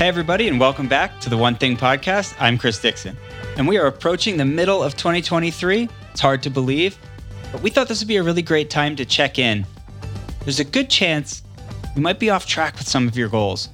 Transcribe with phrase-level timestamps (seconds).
[0.00, 2.34] Hey, everybody, and welcome back to the One Thing Podcast.
[2.40, 3.18] I'm Chris Dixon,
[3.58, 5.90] and we are approaching the middle of 2023.
[6.10, 6.96] It's hard to believe,
[7.52, 9.66] but we thought this would be a really great time to check in.
[10.44, 11.42] There's a good chance
[11.94, 13.68] you might be off track with some of your goals.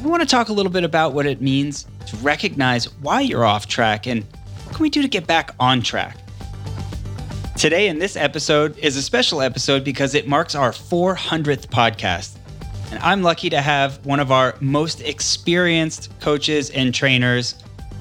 [0.00, 3.44] We want to talk a little bit about what it means to recognize why you're
[3.44, 4.22] off track and
[4.62, 6.18] what can we do to get back on track.
[7.56, 12.35] Today, in this episode, is a special episode because it marks our 400th podcast.
[12.90, 17.56] And I'm lucky to have one of our most experienced coaches and trainers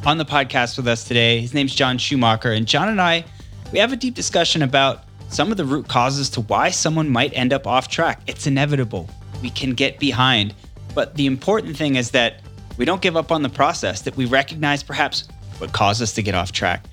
[0.06, 1.42] on the podcast with us today.
[1.42, 2.52] His name's John Schumacher.
[2.52, 3.26] And John and I,
[3.72, 7.36] we have a deep discussion about some of the root causes to why someone might
[7.36, 8.22] end up off track.
[8.28, 9.10] It's inevitable.
[9.42, 10.54] We can get behind.
[10.94, 12.42] But the important thing is that
[12.78, 16.22] we don't give up on the process, that we recognize perhaps what caused us to
[16.22, 16.86] get off track.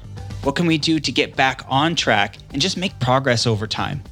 [0.42, 4.02] What can we do to get back on track and just make progress over time?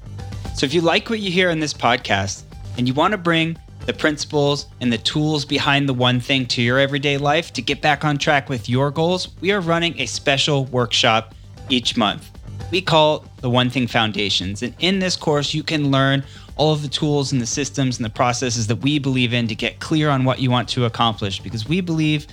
[0.55, 2.43] So if you like what you hear in this podcast
[2.77, 3.57] and you want to bring
[3.91, 7.83] the principles and the tools behind the one thing to your everyday life to get
[7.83, 11.35] back on track with your goals, we are running a special workshop
[11.71, 12.31] each month.
[12.71, 14.63] We call the One Thing Foundations.
[14.63, 16.23] And in this course, you can learn
[16.55, 19.57] all of the tools and the systems and the processes that we believe in to
[19.57, 22.29] get clear on what you want to accomplish because we believe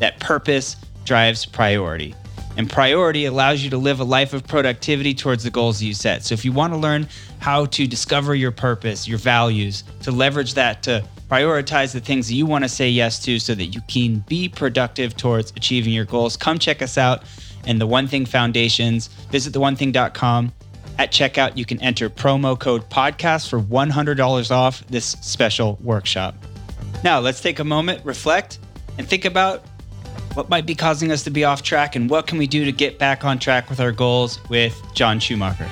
[0.00, 2.14] that purpose drives priority.
[2.60, 6.24] And priority allows you to live a life of productivity towards the goals you set.
[6.24, 7.08] So if you want to learn
[7.38, 12.34] how to discover your purpose, your values, to leverage that to prioritize the things that
[12.34, 16.04] you want to say yes to so that you can be productive towards achieving your
[16.04, 17.22] goals, come check us out
[17.64, 19.06] in the One Thing Foundations.
[19.30, 20.52] Visit theonething.com.
[20.98, 26.34] At checkout, you can enter promo code podcast for $100 off this special workshop.
[27.02, 28.58] Now, let's take a moment, reflect,
[28.98, 29.64] and think about
[30.34, 32.72] what might be causing us to be off track and what can we do to
[32.72, 35.68] get back on track with our goals with John Schumacher.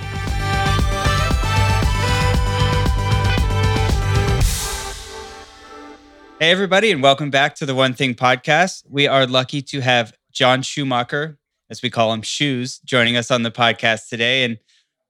[6.40, 8.84] Hey, everybody, and welcome back to the One Thing podcast.
[8.88, 11.38] We are lucky to have John Schumacher,
[11.68, 14.44] as we call him, Shoes, joining us on the podcast today.
[14.44, 14.58] And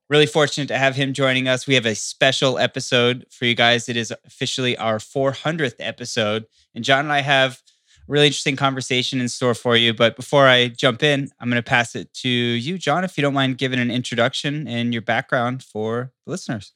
[0.08, 1.66] really fortunate to have him joining us.
[1.66, 3.88] We have a special episode for you guys.
[3.90, 6.46] It is officially our 400th episode.
[6.74, 7.62] And John and I have
[8.08, 9.94] really interesting conversation in store for you.
[9.94, 13.22] But before I jump in, I'm going to pass it to you, John, if you
[13.22, 16.72] don't mind giving an introduction and your background for the listeners.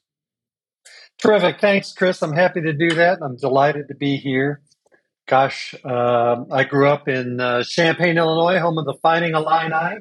[1.17, 1.59] Terrific.
[1.59, 2.21] Thanks, Chris.
[2.21, 3.19] I'm happy to do that.
[3.21, 4.61] I'm delighted to be here.
[5.27, 9.99] Gosh, uh, I grew up in uh, Champaign, Illinois, home of the Fighting Illini,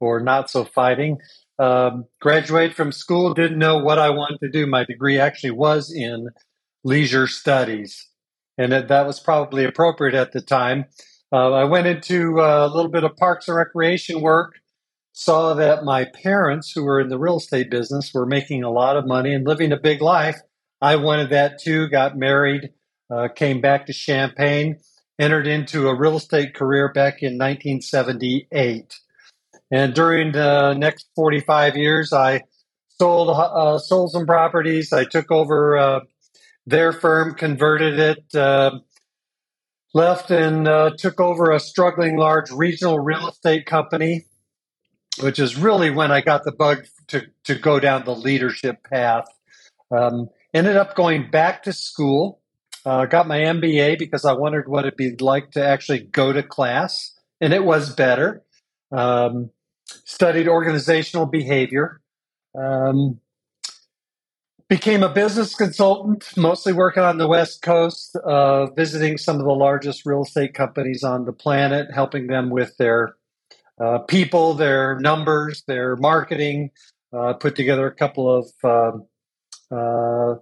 [0.00, 1.18] or not so fighting.
[1.58, 4.66] Um, graduated from school, didn't know what I wanted to do.
[4.66, 6.30] My degree actually was in
[6.82, 8.08] leisure studies
[8.58, 10.86] and that, that was probably appropriate at the time.
[11.32, 14.54] Uh, I went into uh, a little bit of parks and recreation work,
[15.12, 18.96] saw that my parents, who were in the real estate business, were making a lot
[18.96, 20.40] of money and living a big life.
[20.80, 22.70] I wanted that too, got married,
[23.10, 24.78] uh, came back to Champaign,
[25.18, 28.94] entered into a real estate career back in 1978.
[29.70, 32.42] And during the next 45 years, I
[33.00, 34.92] sold uh, sold some properties.
[34.92, 36.00] I took over uh,
[36.66, 38.78] their firm converted it, uh,
[39.92, 44.26] left and uh, took over a struggling large regional real estate company,
[45.20, 49.26] which is really when I got the bug to, to go down the leadership path.
[49.90, 52.40] Um, ended up going back to school,
[52.84, 56.42] uh, got my MBA because I wondered what it'd be like to actually go to
[56.42, 58.42] class, and it was better.
[58.90, 59.50] Um,
[60.04, 62.00] studied organizational behavior.
[62.56, 63.20] Um,
[64.68, 69.52] Became a business consultant, mostly working on the West Coast, uh, visiting some of the
[69.52, 73.14] largest real estate companies on the planet, helping them with their
[73.78, 76.70] uh, people, their numbers, their marketing.
[77.12, 79.06] Uh, put together a couple of um,
[79.70, 80.34] uh,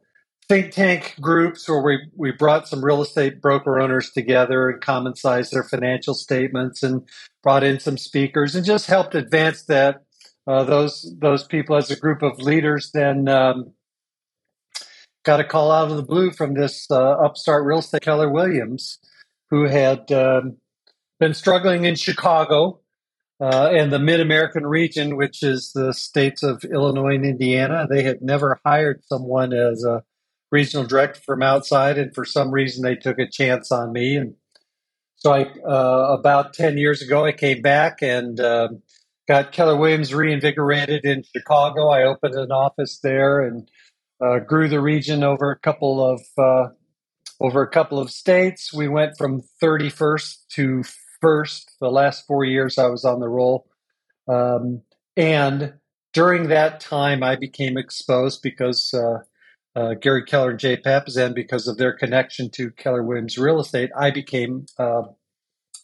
[0.49, 5.15] think tank groups where we, we brought some real estate broker owners together and common
[5.17, 7.09] sized their financial statements and
[7.43, 10.03] brought in some speakers and just helped advance that
[10.47, 13.73] uh, those those people as a group of leaders then um,
[15.25, 18.99] got a call out of the blue from this uh, upstart real estate Keller Williams,
[19.51, 20.57] who had um,
[21.21, 22.81] been struggling in Chicago
[23.41, 27.87] uh, and the Mid American region, which is the states of Illinois and Indiana.
[27.89, 30.03] They had never hired someone as a
[30.51, 34.17] regional director from outside, and for some reason, they took a chance on me.
[34.17, 34.35] And
[35.17, 38.83] so, I uh, about ten years ago, I came back and um,
[39.29, 41.89] got Keller Williams reinvigorated in Chicago.
[41.89, 43.69] I opened an office there and
[44.23, 46.69] uh, grew the region over a couple of uh,
[47.41, 48.73] over a couple of states.
[48.73, 50.83] We went from 31st to
[51.21, 51.73] first.
[51.81, 53.67] The last four years I was on the roll,
[54.29, 54.83] um,
[55.17, 55.75] and
[56.13, 59.19] during that time I became exposed because uh,
[59.75, 63.91] uh, Gary Keller and Jay Papasan, because of their connection to Keller Williams Real Estate,
[63.97, 65.03] I became uh,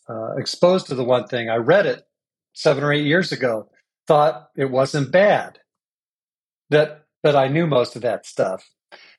[0.09, 1.49] uh, exposed to the one thing.
[1.49, 2.07] I read it
[2.53, 3.71] seven or eight years ago,
[4.07, 5.59] thought it wasn't bad,
[6.71, 8.69] that that I knew most of that stuff.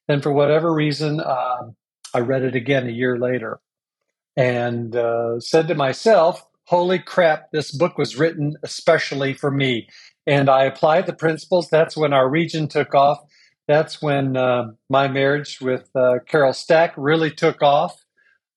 [0.08, 1.76] And for whatever reason, um,
[2.14, 3.60] I read it again a year later
[4.36, 9.88] and uh, said to myself, holy crap, this book was written especially for me.
[10.26, 11.70] And I applied the principles.
[11.70, 13.20] That's when our region took off.
[13.68, 18.04] That's when uh, my marriage with uh, Carol Stack really took off.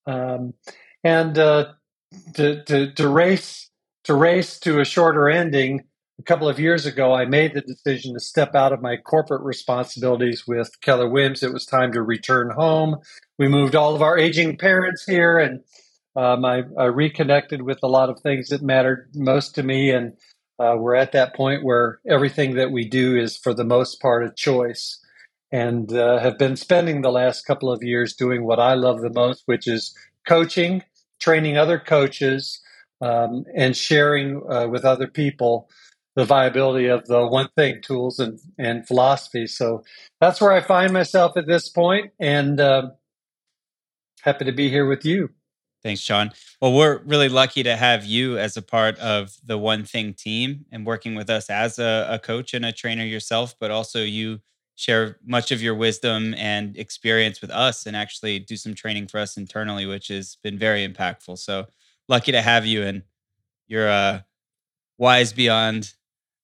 [0.07, 0.55] Um,
[1.05, 1.73] and uh,
[2.35, 3.71] to, to, to race
[4.05, 5.85] to race to a shorter ending,
[6.23, 9.43] a couple of years ago, I made the decision to step out of my corporate
[9.43, 11.43] responsibilities with Keller Williams.
[11.43, 12.99] It was time to return home.
[13.41, 15.65] We moved all of our aging parents here, and
[16.15, 19.91] um, I, I, reconnected with a lot of things that mattered most to me.
[19.91, 20.13] And
[20.61, 24.25] uh, we're at that point where everything that we do is, for the most part,
[24.25, 25.01] a choice.
[25.51, 29.11] And uh, have been spending the last couple of years doing what I love the
[29.11, 29.93] most, which is
[30.25, 30.85] coaching,
[31.19, 32.61] training other coaches,
[33.01, 35.69] um, and sharing uh, with other people
[36.15, 39.47] the viability of the one thing tools and, and philosophy.
[39.47, 39.83] So
[40.21, 42.91] that's where I find myself at this point, and uh,
[44.21, 45.31] happy to be here with you.
[45.83, 46.31] Thanks, John.
[46.61, 50.65] Well, we're really lucky to have you as a part of the One Thing team
[50.71, 54.41] and working with us as a, a, coach and a trainer yourself, but also you
[54.77, 59.19] share much of your wisdom and experience with us and actually do some training for
[59.19, 61.37] us internally, which has been very impactful.
[61.39, 61.67] So
[62.09, 63.03] lucky to have you and
[63.67, 64.21] you're uh,
[64.99, 65.95] wise beyond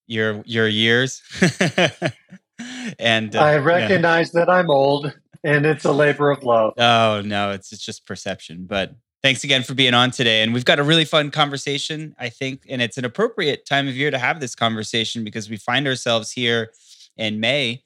[0.08, 1.22] your your years.
[2.98, 4.40] and uh, I recognize yeah.
[4.40, 5.14] that I'm old
[5.44, 6.74] and it's a labor of love.
[6.76, 8.66] Oh no, it's it's just perception.
[8.66, 10.42] But thanks again for being on today.
[10.42, 13.96] And we've got a really fun conversation, I think, and it's an appropriate time of
[13.96, 16.72] year to have this conversation because we find ourselves here
[17.16, 17.82] in May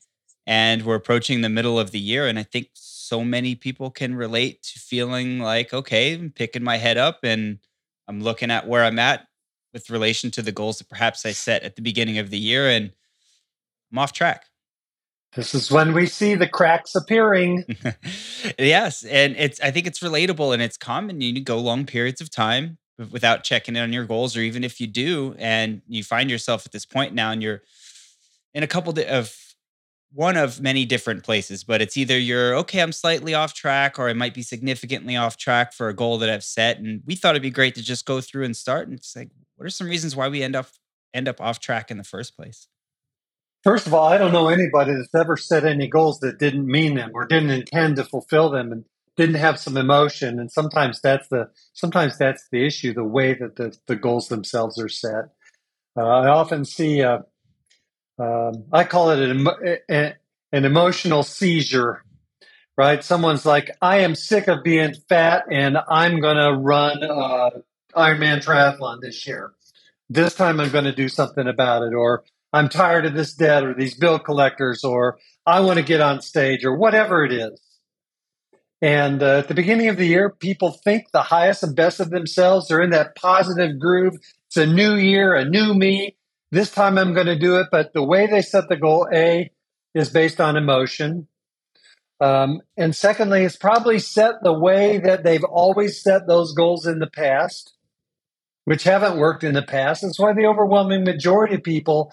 [0.47, 2.27] and we're approaching the middle of the year.
[2.27, 6.77] And I think so many people can relate to feeling like, okay, I'm picking my
[6.77, 7.59] head up and
[8.09, 9.27] I'm looking at where I'm at
[9.73, 12.69] with relation to the goals that perhaps I set at the beginning of the year
[12.69, 12.93] and
[13.91, 14.47] I'm off track.
[15.35, 17.65] This is when we see the cracks appearing.
[18.59, 21.23] yes, and it's I think it's relatable and it's common.
[21.23, 22.77] You go long periods of time
[23.11, 26.67] without checking in on your goals, or even if you do, and you find yourself
[26.67, 27.63] at this point now, and you're
[28.53, 29.35] in a couple of
[30.13, 34.09] one of many different places, but it's either you're okay, I'm slightly off track, or
[34.09, 36.79] I might be significantly off track for a goal that I've set.
[36.79, 39.29] And we thought it'd be great to just go through and start and say,
[39.63, 40.67] what are some reasons why we end up
[41.15, 42.67] end up off track in the first place?
[43.63, 46.97] First of all, I don't know anybody that's ever set any goals that didn't mean
[46.97, 48.85] them or didn't intend to fulfill them and
[49.17, 50.41] didn't have some emotion.
[50.41, 54.81] And sometimes that's the sometimes that's the issue, the way that the, the goals themselves
[54.81, 55.27] are set.
[55.97, 57.19] Uh, I often see, uh,
[58.19, 60.15] um, I call it an,
[60.51, 62.03] an emotional seizure,
[62.77, 63.05] right?
[63.05, 67.51] Someone's like, I am sick of being fat and I'm going to run uh,
[67.97, 69.53] Ironman triathlon this year.
[70.09, 71.95] This time I'm going to do something about it.
[71.95, 76.01] Or I'm tired of this debt or these bill collectors or I want to get
[76.01, 77.61] on stage or whatever it is.
[78.81, 82.11] And uh, at the beginning of the year, people think the highest and best of
[82.11, 82.67] themselves.
[82.67, 84.15] They're in that positive groove.
[84.49, 86.17] It's a new year, a new me.
[86.51, 87.69] This time I'm going to do it.
[87.71, 89.51] But the way they set the goal, A,
[89.95, 91.29] is based on emotion.
[92.21, 96.99] Um, and secondly, it's probably set the way that they've always set those goals in
[96.99, 97.75] the past,
[98.65, 100.03] which haven't worked in the past.
[100.03, 102.13] That's why the overwhelming majority of people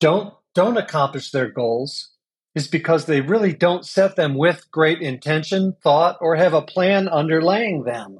[0.00, 2.10] don't don't accomplish their goals
[2.54, 7.06] is because they really don't set them with great intention, thought, or have a plan
[7.06, 8.18] underlaying them.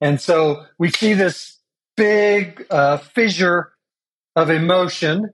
[0.00, 1.58] And so we see this
[1.96, 3.72] big uh, fissure
[4.36, 5.30] of emotion,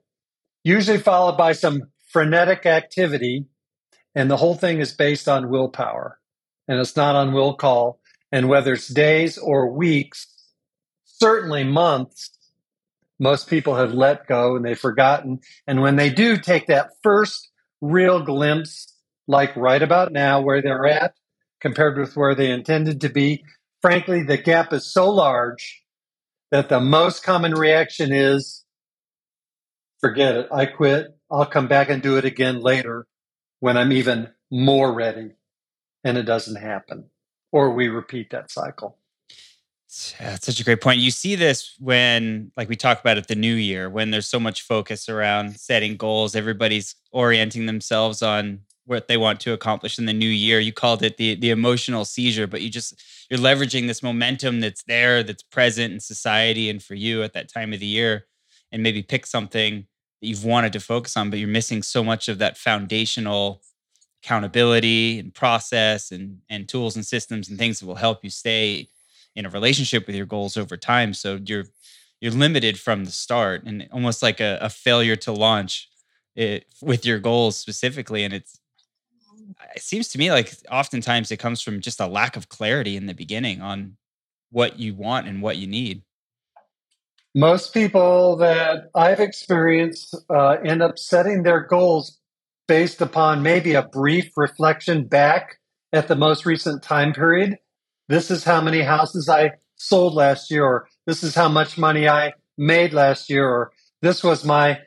[0.63, 3.47] usually followed by some frenetic activity.
[4.15, 6.21] And the whole thing is based on willpower.
[6.69, 7.99] And it's not on will call.
[8.31, 10.27] And whether it's days or weeks,
[11.21, 12.31] certainly months,
[13.19, 15.41] most people have let go and they've forgotten.
[15.67, 18.95] And when they do take that first real glimpse,
[19.27, 21.15] like right about now, where they're at
[21.61, 23.45] compared with where they intended to be,
[23.83, 25.83] frankly, the gap is so large
[26.51, 28.65] that the most common reaction is
[30.01, 30.49] forget it.
[30.53, 31.09] I quit.
[31.31, 33.07] I'll come back and do it again later
[33.61, 35.33] when I'm even more ready.
[36.05, 37.11] And it doesn't happen.
[37.51, 38.98] Or we repeat that cycle.
[40.21, 41.01] Yeah, that's such a great point.
[41.01, 44.39] You see this when, like we talk about at the new year, when there's so
[44.39, 50.05] much focus around setting goals, everybody's orienting themselves on what they want to accomplish in
[50.05, 50.61] the new year.
[50.61, 54.83] You called it the the emotional seizure, but you just you're leveraging this momentum that's
[54.83, 58.27] there, that's present in society and for you at that time of the year,
[58.73, 59.87] and maybe pick something
[60.21, 63.63] that you've wanted to focus on, but you're missing so much of that foundational
[64.23, 68.89] accountability and process and and tools and systems and things that will help you stay
[69.39, 71.15] in a relationship with your goals over time.
[71.15, 71.67] So you're
[72.21, 75.89] you're limited from the start and almost like a, a failure to launch
[76.35, 78.25] it with your goals specifically.
[78.25, 78.61] And it's
[79.77, 83.07] it seems to me like oftentimes it comes from just a lack of clarity in
[83.07, 83.97] the beginning on
[84.51, 86.03] what you want and what you need.
[87.35, 92.19] Most people that I've experienced uh, end up setting their goals
[92.67, 95.59] based upon maybe a brief reflection back
[95.93, 97.59] at the most recent time period.
[98.09, 102.09] This is how many houses I sold last year, or this is how much money
[102.09, 103.73] I made last year, or
[104.03, 104.81] this was my,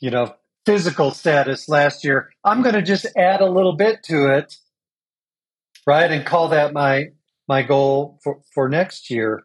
[0.00, 2.30] you know, physical status last year.
[2.44, 4.54] I'm going to just add a little bit to it,
[5.86, 7.10] right, and call that my
[7.48, 9.44] my goal for for next year.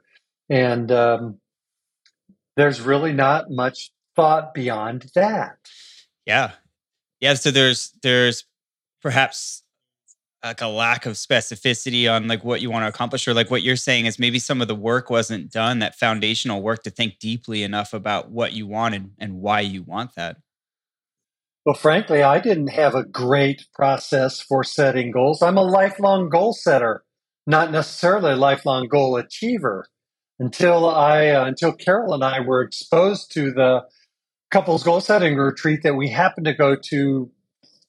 [0.50, 1.38] And um,
[2.58, 5.58] there's really not much thought beyond that.
[6.26, 6.52] Yeah,
[7.20, 7.36] yeah.
[7.36, 8.46] So there's there's
[9.02, 9.64] perhaps
[10.44, 13.62] like a lack of specificity on like what you want to accomplish or like what
[13.62, 17.20] you're saying is maybe some of the work wasn't done that foundational work to think
[17.20, 20.38] deeply enough about what you wanted and why you want that?
[21.66, 25.42] Well frankly i didn't have a great process for setting goals.
[25.42, 27.04] I'm a lifelong goal setter
[27.48, 29.86] not necessarily a lifelong goal achiever
[30.40, 33.82] until i uh, until carol and i were exposed to the
[34.50, 37.32] couples goal setting retreat that we happened to go to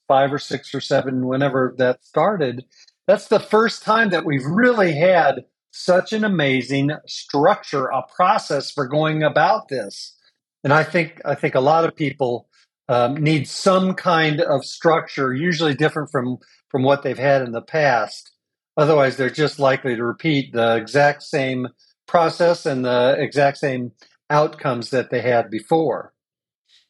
[0.07, 2.65] five or six or seven, whenever that started,
[3.07, 8.87] that's the first time that we've really had such an amazing structure, a process for
[8.87, 10.15] going about this.
[10.63, 12.47] And I think I think a lot of people
[12.87, 16.37] um, need some kind of structure, usually different from
[16.69, 18.31] from what they've had in the past.
[18.77, 21.67] Otherwise, they're just likely to repeat the exact same
[22.07, 23.91] process and the exact same
[24.29, 26.13] outcomes that they had before.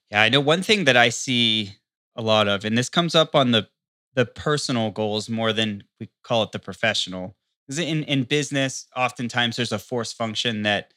[0.10, 1.78] Yeah, I know one thing that I see
[2.16, 3.68] a lot of, and this comes up on the
[4.16, 7.36] the personal goals more than we call it the professional.
[7.68, 10.94] Because in in business, oftentimes there's a force function that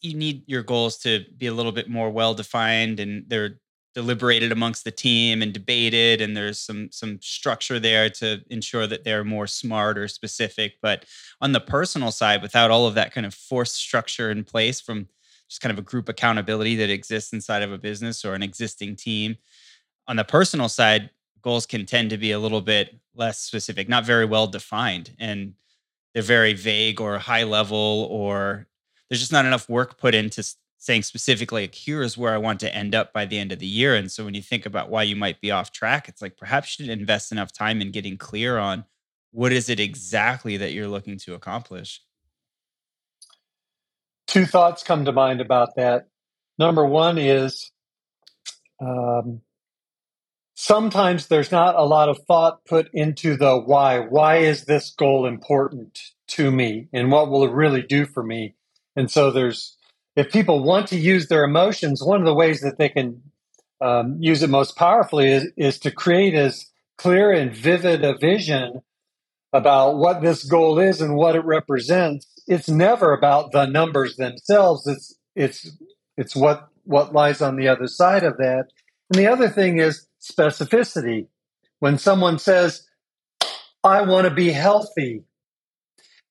[0.00, 3.58] you need your goals to be a little bit more well defined, and they're
[3.94, 9.04] deliberated amongst the team and debated and there's some some structure there to ensure that
[9.04, 11.04] they're more smart or specific but
[11.42, 15.06] on the personal side without all of that kind of force structure in place from
[15.46, 18.96] just kind of a group accountability that exists inside of a business or an existing
[18.96, 19.36] team
[20.08, 21.10] on the personal side,
[21.42, 25.54] goals can tend to be a little bit less specific, not very well defined, and
[26.14, 28.66] they're very vague or high level, or
[29.08, 30.44] there's just not enough work put into
[30.78, 33.66] saying specifically, like, here's where I want to end up by the end of the
[33.66, 33.94] year.
[33.94, 36.76] And so when you think about why you might be off track, it's like perhaps
[36.76, 38.84] you should invest enough time in getting clear on
[39.30, 42.02] what is it exactly that you're looking to accomplish.
[44.26, 46.08] Two thoughts come to mind about that.
[46.58, 47.70] Number one is
[48.80, 49.40] um,
[50.62, 53.98] sometimes there's not a lot of thought put into the why.
[53.98, 58.54] Why is this goal important to me and what will it really do for me?
[58.94, 59.76] And so there's,
[60.14, 63.22] if people want to use their emotions, one of the ways that they can
[63.80, 68.82] um, use it most powerfully is, is to create as clear and vivid a vision
[69.52, 72.24] about what this goal is and what it represents.
[72.46, 74.86] It's never about the numbers themselves.
[74.86, 75.76] It's, it's,
[76.16, 78.66] it's what, what lies on the other side of that.
[79.10, 81.26] And the other thing is specificity.
[81.80, 82.86] When someone says,
[83.84, 85.24] I want to be healthy,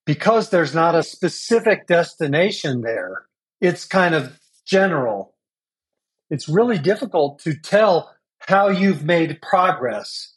[0.05, 3.25] because there's not a specific destination there,
[3.59, 5.35] it's kind of general.
[6.29, 10.33] It's really difficult to tell how you've made progress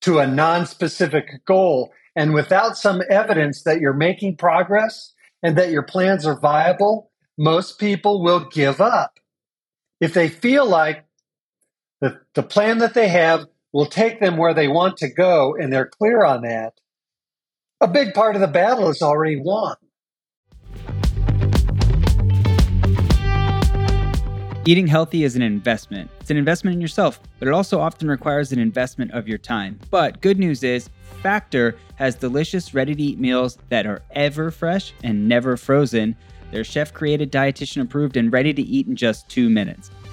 [0.00, 1.92] to a non specific goal.
[2.16, 7.78] And without some evidence that you're making progress and that your plans are viable, most
[7.78, 9.20] people will give up.
[10.00, 11.04] If they feel like
[12.00, 15.72] the, the plan that they have will take them where they want to go, and
[15.72, 16.74] they're clear on that.
[17.80, 19.76] A big part of the battle is already won.
[24.66, 26.10] Eating healthy is an investment.
[26.20, 29.78] It's an investment in yourself, but it also often requires an investment of your time.
[29.90, 30.90] But good news is,
[31.22, 36.16] Factor has delicious, ready to eat meals that are ever fresh and never frozen.
[36.50, 39.90] They're chef created, dietitian approved, and ready to eat in just two minutes.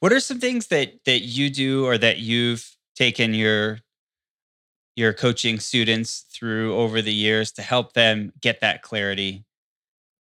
[0.00, 3.80] What are some things that that you do or that you've taken your
[4.94, 9.44] your coaching students through over the years to help them get that clarity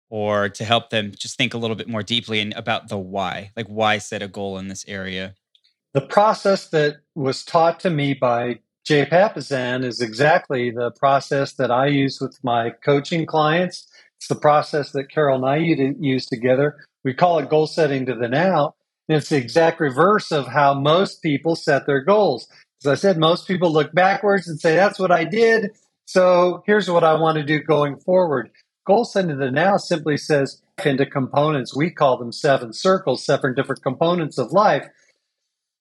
[0.09, 3.51] or to help them just think a little bit more deeply and about the why?
[3.55, 5.35] Like why set a goal in this area?
[5.93, 11.71] The process that was taught to me by jay papasan is exactly the process that
[11.71, 13.87] i use with my coaching clients.
[14.17, 16.85] It's the process that carol and i use together.
[17.03, 18.75] We call it goal setting to the now
[19.07, 22.47] it's the exact reverse of how most people set their goals
[22.83, 25.71] as I said, most people look backwards and say, that's what I did.
[26.05, 28.49] So here's what I want to do going forward.
[28.85, 31.73] Goal setting the now simply says into components.
[31.73, 34.85] We call them seven circles, seven different components of life.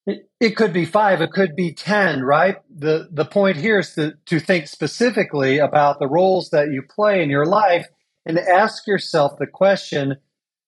[0.06, 2.56] It, it could be five, it could be 10, right?
[2.72, 7.22] The, the point here is to, to think specifically about the roles that you play
[7.22, 7.86] in your life
[8.24, 10.16] and ask yourself the question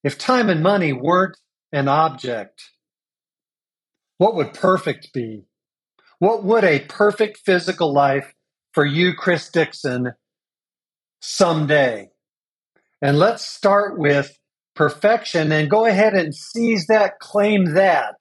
[0.02, 1.36] if time and money weren't
[1.74, 2.70] an object,
[4.18, 5.42] what would perfect be?
[6.20, 8.32] What would a perfect physical life
[8.72, 10.12] for you, Chris Dixon,
[11.20, 12.10] someday?
[13.02, 14.38] And let's start with
[14.76, 18.14] perfection and go ahead and seize that, claim that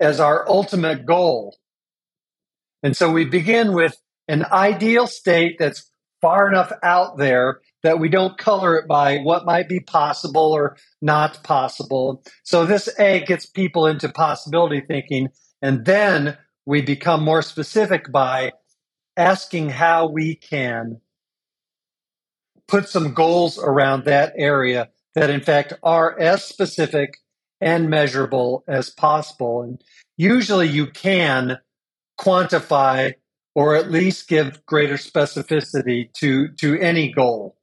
[0.00, 1.54] as our ultimate goal.
[2.82, 3.94] And so we begin with
[4.26, 9.46] an ideal state that's far enough out there that we don't color it by what
[9.46, 12.22] might be possible or not possible.
[12.42, 15.28] So this A gets people into possibility thinking.
[15.62, 18.52] And then we become more specific by
[19.16, 21.00] asking how we can
[22.66, 27.16] put some goals around that area that, in fact, are as specific
[27.60, 29.62] and measurable as possible.
[29.62, 29.82] And
[30.16, 31.58] usually you can
[32.20, 33.14] quantify
[33.54, 37.57] or at least give greater specificity to, to any goal.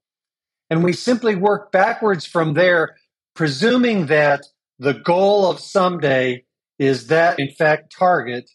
[0.69, 2.95] And we simply work backwards from there,
[3.35, 4.41] presuming that
[4.79, 6.43] the goal of someday
[6.79, 8.49] is that, in fact, target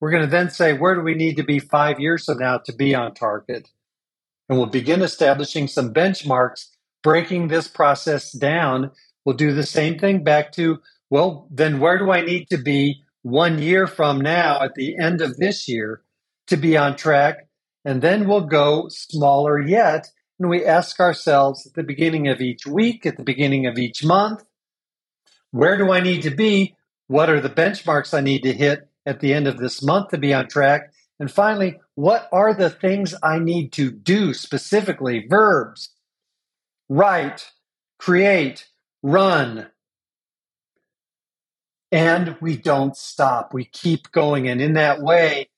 [0.00, 2.58] we're going to then say, where do we need to be five years from now
[2.58, 3.68] to be on target?
[4.48, 6.66] And we'll begin establishing some benchmarks,
[7.02, 8.92] breaking this process down.
[9.24, 10.78] We'll do the same thing back to,
[11.10, 15.20] well, then where do I need to be one year from now at the end
[15.20, 16.02] of this year
[16.46, 17.48] to be on track?
[17.84, 20.08] And then we'll go smaller yet.
[20.38, 24.04] And we ask ourselves at the beginning of each week, at the beginning of each
[24.04, 24.44] month,
[25.50, 26.76] where do I need to be?
[27.06, 28.88] What are the benchmarks I need to hit?
[29.08, 30.92] at the end of this month to be on track?
[31.18, 35.26] And finally, what are the things I need to do specifically?
[35.28, 35.90] Verbs
[36.88, 37.50] write,
[37.98, 38.68] create,
[39.02, 39.68] run.
[41.90, 43.54] And we don't stop.
[43.54, 44.46] We keep going.
[44.46, 45.48] And in that way,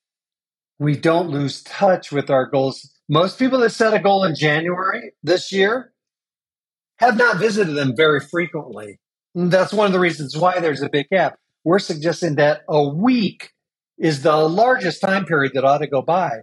[0.78, 2.94] we don't lose touch with our goals.
[3.10, 5.92] Most people that set a goal in January this year
[6.98, 9.00] have not visited them very frequently.
[9.34, 12.82] And that's one of the reasons why there's a big gap we're suggesting that a
[12.82, 13.50] week
[13.98, 16.40] is the largest time period that ought to go by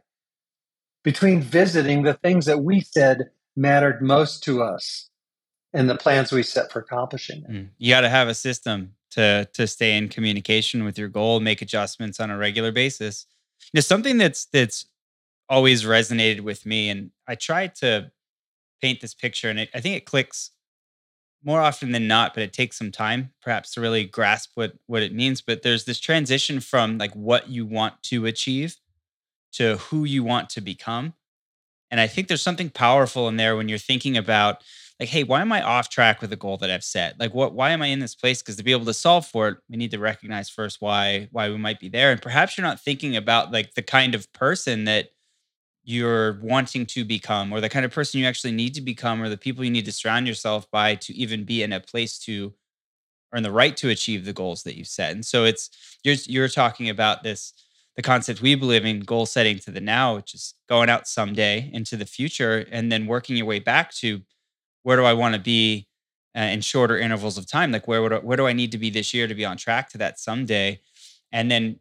[1.03, 5.10] between visiting the things that we said mattered most to us
[5.73, 7.51] and the plans we set for accomplishing it.
[7.51, 7.69] Mm.
[7.77, 11.62] You got to have a system to to stay in communication with your goal, make
[11.62, 13.25] adjustments on a regular basis.
[13.73, 14.86] You know, something that's that's
[15.49, 18.12] always resonated with me, and I try to
[18.81, 20.51] paint this picture, and it, I think it clicks
[21.43, 25.03] more often than not, but it takes some time perhaps to really grasp what what
[25.03, 25.41] it means.
[25.41, 28.75] But there's this transition from like what you want to achieve
[29.53, 31.13] to who you want to become.
[31.91, 34.63] And I think there's something powerful in there when you're thinking about
[34.99, 37.19] like, hey, why am I off track with the goal that I've set?
[37.19, 38.41] Like what why am I in this place?
[38.41, 41.49] Because to be able to solve for it, we need to recognize first why why
[41.49, 42.12] we might be there.
[42.12, 45.10] And perhaps you're not thinking about like the kind of person that
[45.88, 49.30] you're wanting to become or the kind of person you actually need to become or
[49.30, 52.54] the people you need to surround yourself by to even be in a place to
[53.34, 55.13] earn the right to achieve the goals that you've set.
[55.13, 55.69] And so it's
[56.04, 57.54] you're you're talking about this
[57.95, 61.69] the concept we believe in goal setting to the now which is going out someday
[61.71, 64.21] into the future and then working your way back to
[64.84, 65.88] where do i want to be
[66.38, 67.71] uh, in shorter intervals of time?
[67.71, 69.58] Like where would I, where do i need to be this year to be on
[69.58, 70.82] track to that someday?
[71.32, 71.80] And then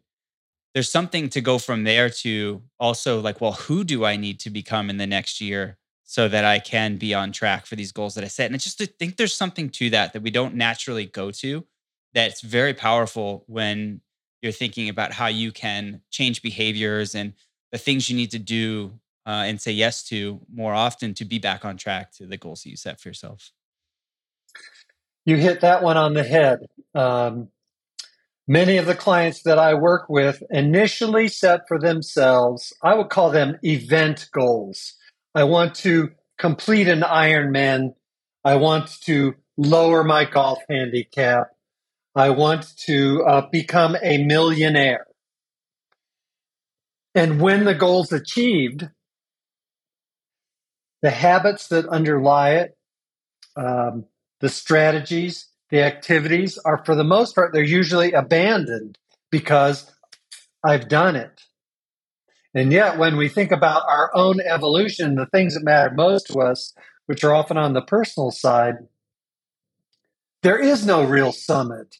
[0.77, 4.51] there's something to go from there to also like, well, who do I need to
[4.51, 8.13] become in the next year so that I can be on track for these goals
[8.13, 8.45] that I set?
[8.45, 11.65] And it's just think there's something to that that we don't naturally go to
[12.13, 14.01] that's very powerful when
[14.43, 17.33] you're thinking about how you can change behaviors and
[17.71, 18.91] the things you need to do
[19.25, 22.61] uh, and say yes to more often to be back on track to the goals
[22.61, 23.51] that you set for yourself.
[25.25, 26.67] You hit that one on the head.
[26.93, 27.49] Um,
[28.47, 33.29] Many of the clients that I work with initially set for themselves, I would call
[33.29, 34.93] them event goals.
[35.35, 37.95] I want to complete an Ironman.
[38.45, 41.47] I want to lower my golf handicap.
[42.15, 45.07] I want to uh, become a millionaire.
[47.13, 48.87] And when the goal's achieved,
[51.01, 52.77] the habits that underlie it,
[53.57, 54.05] um,
[54.39, 58.97] the strategies, the activities are for the most part, they're usually abandoned
[59.29, 59.91] because
[60.63, 61.41] I've done it.
[62.53, 66.39] And yet, when we think about our own evolution, the things that matter most to
[66.39, 66.73] us,
[67.05, 68.75] which are often on the personal side,
[70.43, 71.97] there is no real summit.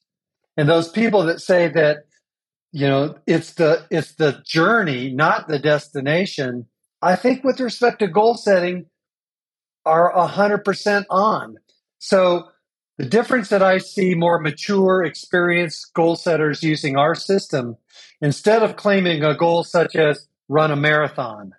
[0.56, 2.06] And those people that say that,
[2.72, 6.68] you know, it's the it's the journey, not the destination,
[7.02, 8.88] I think with respect to goal setting,
[9.86, 11.58] are 100% on.
[12.00, 12.50] So
[12.98, 17.78] the difference that I see more mature, experienced goal setters using our system,
[18.22, 21.54] instead of claiming a goal such as run a marathon,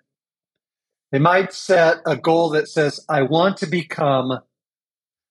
[1.11, 4.39] they might set a goal that says, I want to become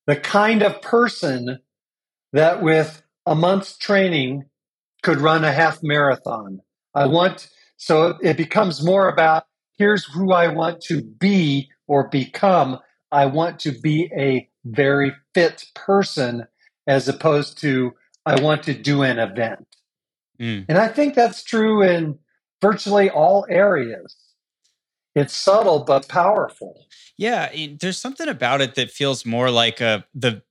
[0.07, 1.61] the kind of person
[2.33, 4.47] that with a month's training
[5.03, 6.61] could run a half marathon.
[6.95, 9.45] I want, so it becomes more about
[9.77, 12.79] here's who I want to be or become.
[13.13, 16.47] I want to be a very fit person
[16.87, 17.93] as opposed to
[18.27, 19.67] I want to do an event.
[20.41, 20.67] Mm.
[20.69, 22.19] And I think that's true in
[22.61, 24.17] virtually all areas.
[25.15, 26.87] It's subtle but powerful.
[27.17, 27.51] Yeah,
[27.81, 30.43] there's something about it that feels more like a the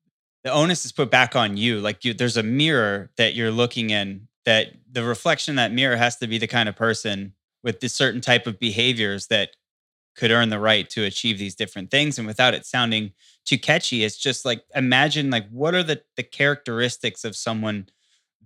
[0.44, 1.80] the onus is put back on you.
[1.80, 4.28] Like you, there's a mirror that you're looking in.
[4.46, 8.22] That the reflection that mirror has to be the kind of person with this certain
[8.22, 9.50] type of behaviors that
[10.18, 12.18] could earn the right to achieve these different things.
[12.18, 13.14] And without it sounding
[13.46, 17.88] too catchy, it's just like imagine like what are the the characteristics of someone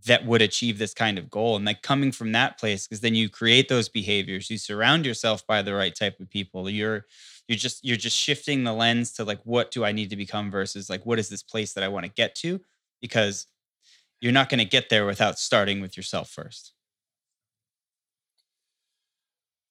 [0.06, 1.56] that would achieve this kind of goal?
[1.56, 5.46] And like coming from that place because then you create those behaviors you surround yourself
[5.48, 6.70] by the right type of people.
[6.70, 7.06] You're
[7.48, 10.52] you're just you're just shifting the lens to like what do i need to become
[10.52, 12.60] versus like what is this place that i want to get to?
[13.02, 13.48] Because
[14.20, 16.74] you're not going to get there without starting with yourself first.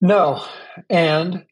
[0.01, 0.43] No.
[0.89, 1.45] And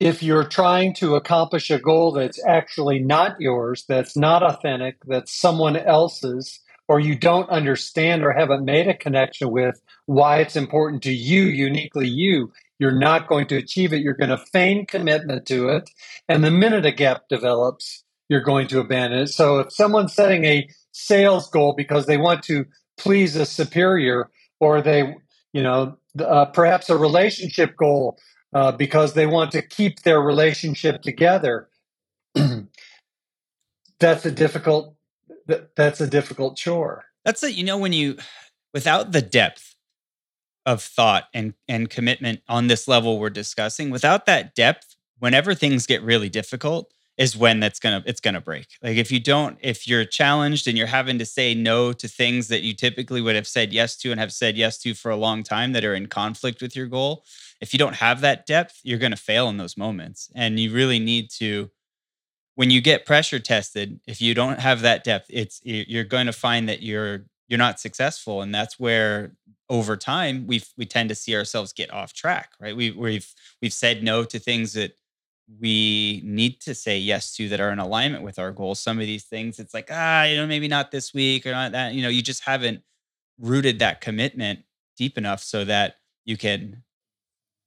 [0.00, 5.32] if you're trying to accomplish a goal that's actually not yours that's not authentic that's
[5.32, 11.02] someone else's or you don't understand or haven't made a connection with why it's important
[11.02, 14.00] to you, uniquely you, you're not going to achieve it.
[14.00, 15.90] You're going to feign commitment to it.
[16.28, 19.28] And the minute a gap develops, you're going to abandon it.
[19.28, 22.64] So if someone's setting a sales goal because they want to
[22.96, 25.14] please a superior or they,
[25.52, 28.18] you know, uh, perhaps a relationship goal
[28.52, 31.68] uh, because they want to keep their relationship together,
[34.00, 34.94] that's a difficult
[35.48, 37.06] that, that's a difficult chore.
[37.24, 37.54] That's it.
[37.54, 38.16] You know, when you,
[38.72, 39.74] without the depth
[40.64, 45.86] of thought and, and commitment on this level we're discussing, without that depth, whenever things
[45.86, 48.68] get really difficult, is when that's gonna it's gonna break.
[48.80, 52.46] Like if you don't, if you're challenged and you're having to say no to things
[52.46, 55.16] that you typically would have said yes to and have said yes to for a
[55.16, 57.24] long time that are in conflict with your goal,
[57.60, 60.30] if you don't have that depth, you're gonna fail in those moments.
[60.34, 61.70] And you really need to
[62.58, 66.32] when you get pressure tested, if you don't have that depth, it's you're going to
[66.32, 69.32] find that you're you're not successful, and that's where
[69.70, 72.50] over time we we tend to see ourselves get off track.
[72.60, 72.76] Right?
[72.76, 74.92] We we've we've said no to things that
[75.60, 78.80] we need to say yes to that are in alignment with our goals.
[78.80, 81.70] Some of these things, it's like ah, you know, maybe not this week or not
[81.72, 81.94] that.
[81.94, 82.82] You know, you just haven't
[83.38, 84.60] rooted that commitment
[84.96, 86.82] deep enough so that you can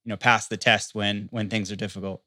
[0.05, 2.21] you know pass the test when when things are difficult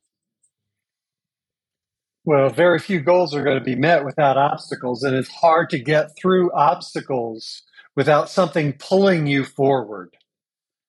[2.26, 5.78] well, very few goals are going to be met without obstacles, and it's hard to
[5.78, 7.62] get through obstacles
[7.96, 10.16] without something pulling you forward.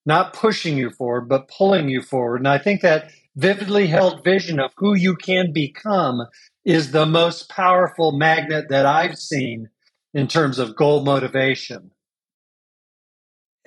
[0.06, 2.38] Not pushing you forward, but pulling you forward.
[2.38, 6.22] And I think that vividly held vision of who you can become
[6.64, 9.70] is the most powerful magnet that I've seen
[10.14, 11.92] in terms of goal motivation.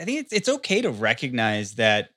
[0.01, 2.11] I think it's it's okay to recognize that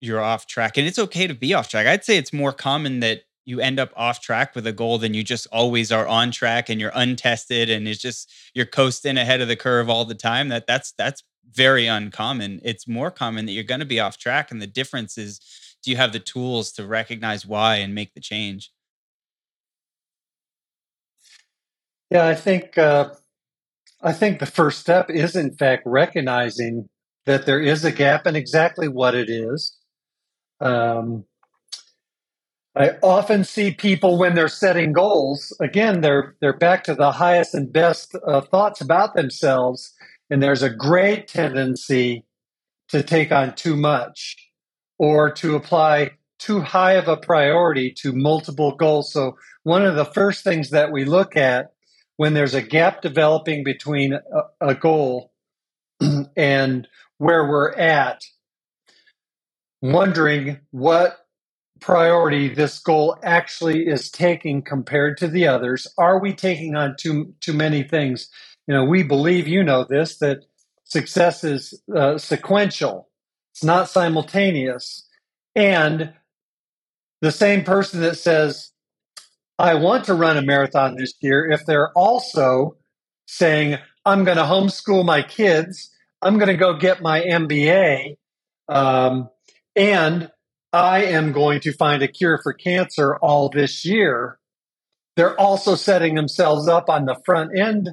[0.00, 1.86] you're off track and it's okay to be off track.
[1.86, 5.14] I'd say it's more common that you end up off track with a goal than
[5.14, 9.40] you just always are on track and you're untested and it's just you're coasting ahead
[9.40, 13.52] of the curve all the time that that's that's very uncommon it's more common that
[13.52, 15.40] you're going to be off track and the difference is
[15.82, 18.72] do you have the tools to recognize why and make the change
[22.10, 23.08] yeah i think uh,
[24.02, 26.88] i think the first step is in fact recognizing
[27.24, 29.75] that there is a gap and exactly what it is
[30.60, 31.24] um,
[32.76, 35.56] I often see people when they're setting goals.
[35.60, 39.94] Again, they're they're back to the highest and best uh, thoughts about themselves,
[40.30, 42.26] and there's a great tendency
[42.88, 44.36] to take on too much
[44.98, 49.12] or to apply too high of a priority to multiple goals.
[49.12, 51.72] So, one of the first things that we look at
[52.16, 55.32] when there's a gap developing between a, a goal
[56.36, 56.88] and
[57.18, 58.22] where we're at,
[59.82, 61.18] wondering what
[61.80, 65.86] priority this goal actually is taking compared to the others.
[65.98, 68.28] Are we taking on too too many things?
[68.66, 70.44] You know, we believe you know this that
[70.84, 73.08] success is uh, sequential.
[73.52, 75.08] It's not simultaneous.
[75.54, 76.12] And
[77.20, 78.72] the same person that says,
[79.58, 82.76] I want to run a marathon this year, if they're also
[83.26, 88.16] saying, I'm going to homeschool my kids, I'm going to go get my MBA,
[88.68, 89.30] um,
[89.76, 90.30] and
[90.72, 94.38] I am going to find a cure for cancer all this year,
[95.16, 97.90] they're also setting themselves up on the front end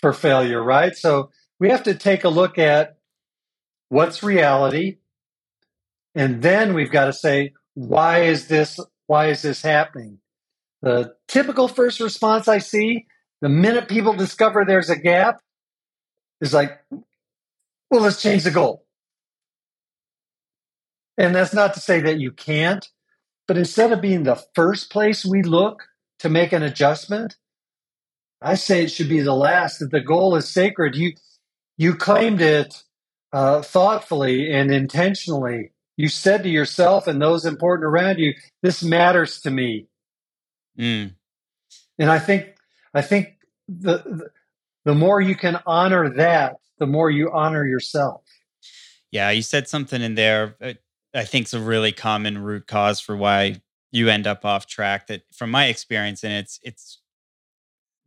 [0.00, 0.96] for failure, right?
[0.96, 2.96] So we have to take a look at
[3.88, 4.98] what's reality,
[6.14, 10.18] and then we've got to say, why is this why is this happening?
[10.82, 13.06] The typical first response I see
[13.40, 15.40] the minute people discover there's a gap
[16.40, 16.80] is like,
[17.90, 18.84] well, let's change the goal.
[21.20, 22.88] And that's not to say that you can't,
[23.46, 25.82] but instead of being the first place we look
[26.20, 27.36] to make an adjustment,
[28.40, 29.80] I say it should be the last.
[29.80, 30.96] That the goal is sacred.
[30.96, 31.12] You
[31.76, 32.82] you claimed it
[33.34, 35.72] uh, thoughtfully and intentionally.
[35.98, 39.88] You said to yourself and those important around you, "This matters to me."
[40.78, 41.16] Mm.
[41.98, 42.54] And I think
[42.94, 43.36] I think
[43.68, 44.30] the, the
[44.86, 48.22] the more you can honor that, the more you honor yourself.
[49.10, 50.56] Yeah, you said something in there.
[51.14, 53.60] I think it's a really common root cause for why mm.
[53.92, 55.08] you end up off track.
[55.08, 57.00] That, from my experience, and it's it's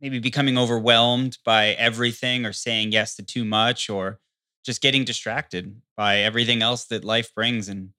[0.00, 4.20] maybe becoming overwhelmed by everything, or saying yes to too much, or
[4.64, 7.90] just getting distracted by everything else that life brings, and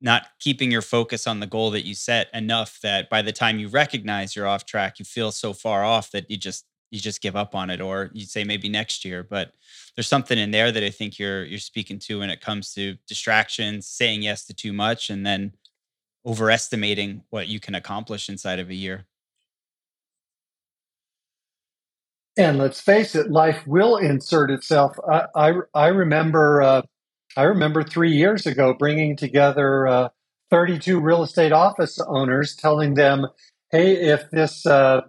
[0.00, 3.58] not keeping your focus on the goal that you set enough that by the time
[3.58, 7.22] you recognize you're off track, you feel so far off that you just you just
[7.22, 9.52] give up on it, or you'd say maybe next year, but
[9.94, 12.96] there's something in there that I think you're you're speaking to when it comes to
[13.06, 15.52] distractions, saying yes to too much, and then
[16.26, 19.06] overestimating what you can accomplish inside of a year.
[22.36, 24.96] And let's face it, life will insert itself.
[25.08, 26.82] I I, I remember uh,
[27.36, 30.08] I remember three years ago bringing together uh,
[30.50, 33.26] 32 real estate office owners, telling them,
[33.70, 35.02] "Hey, if this uh,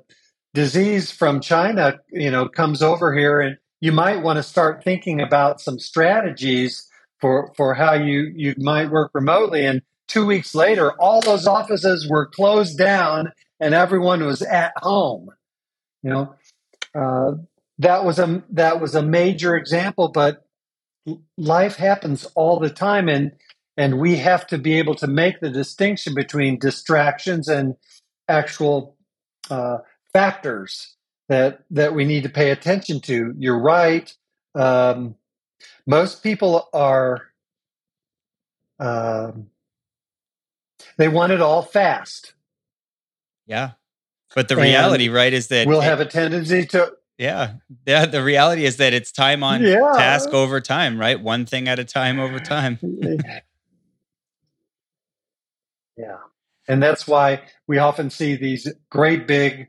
[0.54, 5.22] disease from China, you know, comes over here and you might want to start thinking
[5.22, 6.88] about some strategies
[7.20, 9.66] for for how you you might work remotely.
[9.66, 15.30] And two weeks later all those offices were closed down and everyone was at home
[16.04, 16.36] you know.
[16.94, 17.34] Uh,
[17.80, 20.46] that was a that was a major example but
[21.38, 23.32] life happens all the time and
[23.78, 27.76] and we have to be able to make the distinction between distractions and
[28.28, 28.98] actual
[29.50, 29.78] uh,
[30.14, 30.96] factors
[31.30, 33.34] that that we need to pay attention to.
[33.38, 34.14] You're right.
[34.54, 35.16] Um,
[35.86, 37.32] most people are
[38.80, 39.48] um,
[40.98, 42.34] they want it all fast.
[43.46, 43.72] Yeah,
[44.36, 46.94] but the reality, right, is that we'll have a tendency to.
[47.18, 47.54] Yeah,
[47.86, 48.06] yeah.
[48.06, 49.94] The reality is that it's time on yeah.
[49.96, 51.22] task over time, right?
[51.22, 52.80] One thing at a time over time.
[55.98, 56.18] yeah,
[56.68, 59.68] and that's why we often see these great big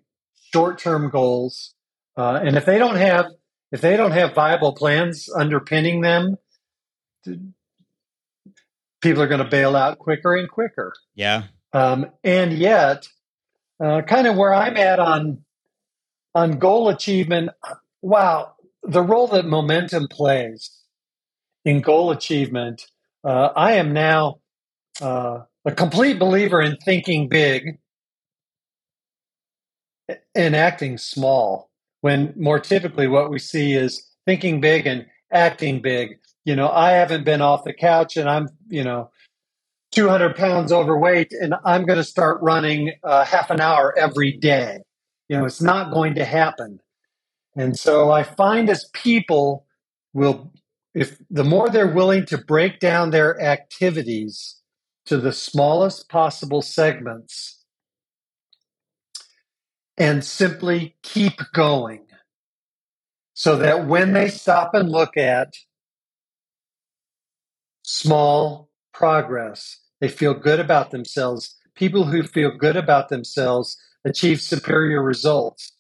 [0.53, 1.75] short-term goals,
[2.17, 3.27] uh, and if they don't have
[3.71, 6.37] if they don't have viable plans underpinning them,
[9.01, 10.93] people are going to bail out quicker and quicker.
[11.15, 11.45] Yeah.
[11.73, 13.09] Um, and yet,
[13.83, 15.45] uh, kind of where I'm at on
[16.35, 17.51] on goal achievement,
[18.01, 20.71] wow, the role that momentum plays
[21.65, 22.87] in goal achievement.
[23.25, 24.41] Uh, I am now
[25.01, 27.79] uh, a complete believer in thinking big
[30.35, 36.19] and acting small when more typically what we see is thinking big and acting big.
[36.45, 39.11] You know, I haven't been off the couch and I'm, you know,
[39.93, 44.81] 200 pounds overweight and I'm going to start running uh, half an hour every day.
[45.29, 46.81] You know, it's not going to happen.
[47.57, 49.67] And so I find as people
[50.13, 50.53] will,
[50.95, 54.61] if the more they're willing to break down their activities
[55.07, 57.62] to the smallest possible segments,
[60.03, 62.05] and simply keep going
[63.35, 65.55] so that when they stop and look at
[67.85, 71.57] small progress, they feel good about themselves.
[71.77, 75.71] People who feel good about themselves achieve superior results.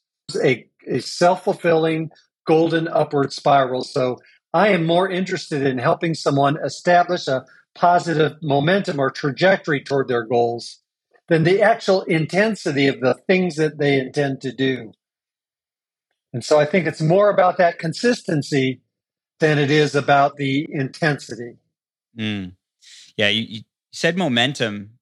[0.40, 2.12] A, a self fulfilling,
[2.46, 3.82] golden upward spiral.
[3.82, 4.18] So
[4.54, 10.24] I am more interested in helping someone establish a positive momentum or trajectory toward their
[10.24, 10.78] goals
[11.32, 14.92] than the actual intensity of the things that they intend to do.
[16.34, 18.82] And so I think it's more about that consistency
[19.40, 21.56] than it is about the intensity.
[22.18, 22.52] Mm.
[23.16, 23.60] Yeah, you, you
[23.94, 24.98] said momentum.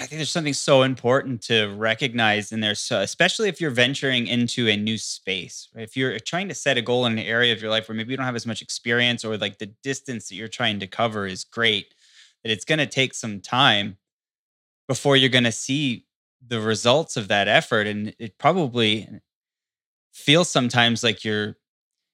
[0.00, 4.26] I think there's something so important to recognize in there, so especially if you're venturing
[4.26, 5.68] into a new space.
[5.72, 5.84] Right?
[5.84, 8.10] If you're trying to set a goal in an area of your life where maybe
[8.10, 11.26] you don't have as much experience, or like the distance that you're trying to cover
[11.26, 11.94] is great,
[12.42, 13.98] that it's going to take some time
[14.92, 16.04] before you're going to see
[16.46, 19.08] the results of that effort, and it probably
[20.12, 21.56] feels sometimes like you're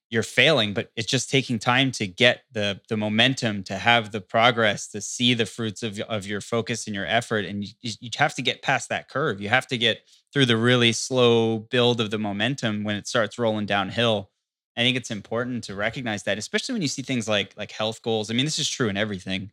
[0.09, 4.21] you're failing but it's just taking time to get the the momentum to have the
[4.21, 8.09] progress to see the fruits of, of your focus and your effort and you, you
[8.15, 9.41] have to get past that curve.
[9.41, 9.99] You have to get
[10.31, 14.31] through the really slow build of the momentum when it starts rolling downhill.
[14.77, 18.01] I think it's important to recognize that especially when you see things like like health
[18.01, 18.31] goals.
[18.31, 19.51] I mean this is true in everything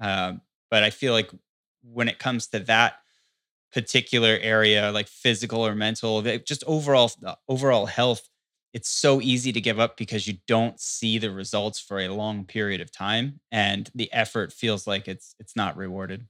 [0.00, 0.34] uh,
[0.70, 1.30] but i feel like
[1.82, 2.94] when it comes to that
[3.72, 7.10] particular area like physical or mental just overall
[7.48, 8.28] overall health
[8.74, 12.44] it's so easy to give up because you don't see the results for a long
[12.44, 16.26] period of time and the effort feels like it's it's not rewarded.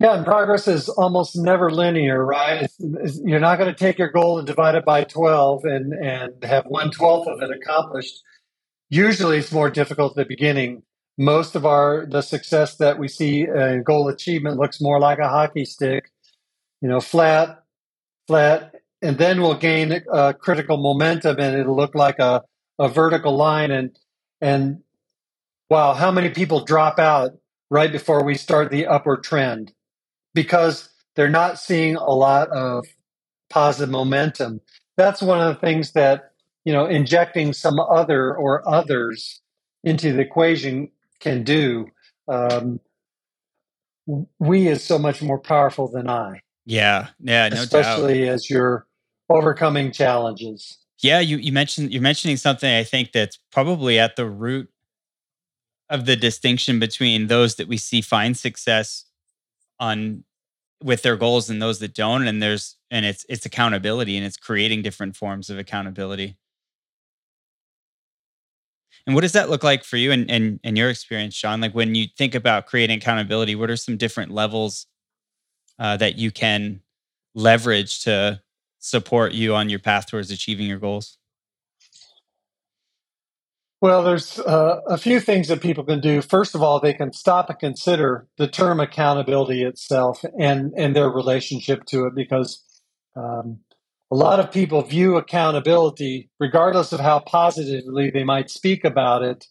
[0.00, 2.62] Yeah and progress is almost never linear right?
[2.62, 5.92] It's, it's, you're not going to take your goal and divide it by 12 and
[5.92, 8.22] and have one twelfth of it accomplished.
[8.90, 10.84] Usually it's more difficult at the beginning
[11.18, 15.28] most of our the success that we see in goal achievement looks more like a
[15.28, 16.10] hockey stick
[16.80, 17.62] you know flat
[18.26, 22.42] flat and then we'll gain uh, critical momentum and it'll look like a,
[22.78, 23.98] a vertical line and
[24.40, 24.80] and
[25.68, 27.32] wow how many people drop out
[27.70, 29.72] right before we start the upward trend?
[30.34, 32.86] Because they're not seeing a lot of
[33.50, 34.60] positive momentum.
[34.96, 36.32] That's one of the things that
[36.64, 39.40] you know injecting some other or others
[39.84, 41.86] into the equation can do
[42.28, 42.80] um,
[44.38, 48.34] we is so much more powerful than i yeah yeah no especially doubt.
[48.34, 48.86] as you're
[49.28, 50.78] overcoming challenges.
[51.00, 54.68] Yeah, you, you mentioned you're mentioning something I think that's probably at the root
[55.88, 59.04] of the distinction between those that we see find success
[59.78, 60.24] on
[60.82, 62.26] with their goals and those that don't.
[62.26, 66.36] And there's and it's it's accountability and it's creating different forms of accountability.
[69.08, 71.62] And what does that look like for you and and, and your experience, John?
[71.62, 74.86] Like when you think about creating accountability, what are some different levels
[75.78, 76.82] uh, that you can
[77.34, 78.42] leverage to
[78.80, 81.16] support you on your path towards achieving your goals?
[83.80, 86.20] Well, there's uh, a few things that people can do.
[86.20, 91.08] First of all, they can stop and consider the term accountability itself and, and their
[91.08, 92.62] relationship to it because
[93.16, 93.60] um,
[94.10, 99.46] a lot of people view accountability, regardless of how positively they might speak about it,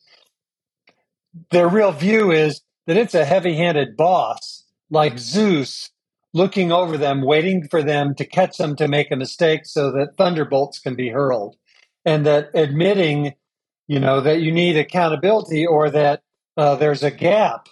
[1.52, 5.91] their real view is that it's a heavy handed boss like Zeus
[6.34, 10.17] looking over them, waiting for them to catch them to make a mistake so that
[10.17, 11.56] thunderbolts can be hurled.
[12.06, 13.34] And that admitting,
[13.88, 16.22] you know, that you need accountability or that
[16.56, 17.67] uh, there's a gap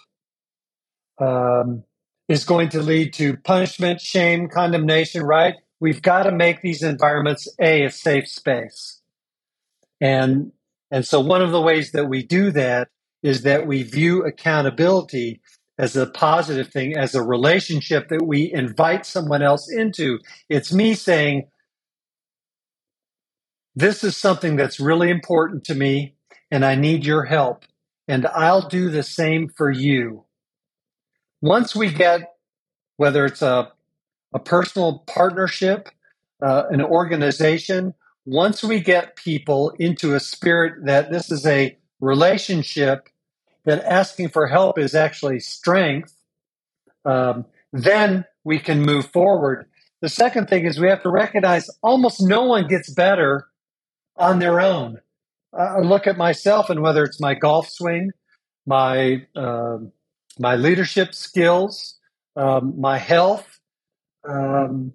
[1.18, 1.84] um,
[2.28, 5.54] is going to lead to punishment, shame, condemnation, right?
[5.80, 9.00] We've got to make these environments a, a safe space.
[10.00, 10.52] And
[10.90, 12.88] and so one of the ways that we do that
[13.22, 15.40] is that we view accountability
[15.78, 20.18] as a positive thing, as a relationship that we invite someone else into.
[20.48, 21.48] It's me saying,
[23.74, 26.14] This is something that's really important to me,
[26.50, 27.64] and I need your help,
[28.08, 30.24] and I'll do the same for you.
[31.42, 32.34] Once we get,
[32.96, 33.72] whether it's a,
[34.36, 35.88] a personal partnership,
[36.42, 37.94] uh, an organization,
[38.26, 43.08] once we get people into a spirit that this is a relationship
[43.64, 46.14] that asking for help is actually strength,
[47.06, 49.66] um, then we can move forward.
[50.02, 53.46] The second thing is we have to recognize almost no one gets better
[54.18, 55.00] on their own.
[55.58, 58.10] I look at myself, and whether it's my golf swing,
[58.66, 59.78] my uh,
[60.38, 61.98] my leadership skills,
[62.36, 63.55] um, my health,
[64.28, 64.92] um,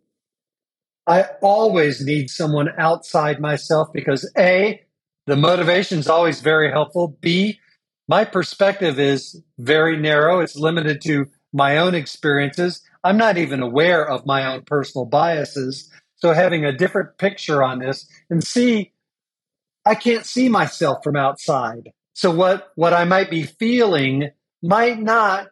[1.07, 4.81] I always need someone outside myself because a
[5.27, 7.17] the motivation is always very helpful.
[7.21, 7.59] B
[8.11, 10.41] my perspective is very narrow.
[10.41, 12.81] It's limited to my own experiences.
[13.05, 15.89] I'm not even aware of my own personal biases.
[16.17, 18.91] So having a different picture on this and see,
[19.85, 21.91] I can't see myself from outside.
[22.13, 25.47] So what, what I might be feeling might not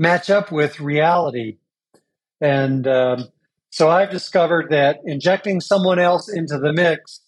[0.00, 1.58] match up with reality.
[2.40, 3.28] And um,
[3.76, 7.20] So I've discovered that injecting someone else into the mix,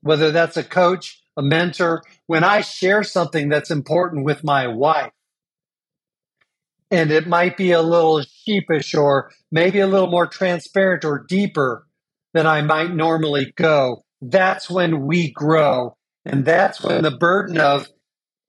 [0.00, 5.12] whether that's a coach, a mentor, when I share something that's important with my wife,
[6.90, 11.86] and it might be a little sheepish or maybe a little more transparent or deeper
[12.32, 15.96] than I might normally go, that's when we grow.
[16.24, 17.86] And that's when the burden of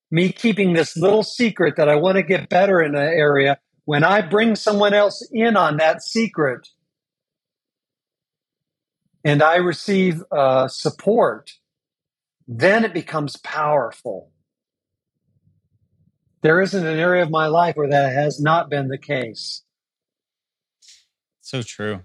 [0.10, 4.04] me keeping this little secret that I want to get better in an area, when
[4.04, 6.68] I bring someone else in on that secret,
[9.24, 11.54] and I receive uh, support,
[12.48, 14.32] then it becomes powerful.
[16.42, 19.64] There isn't an area of my life where that has not been the case.
[21.42, 22.02] So true.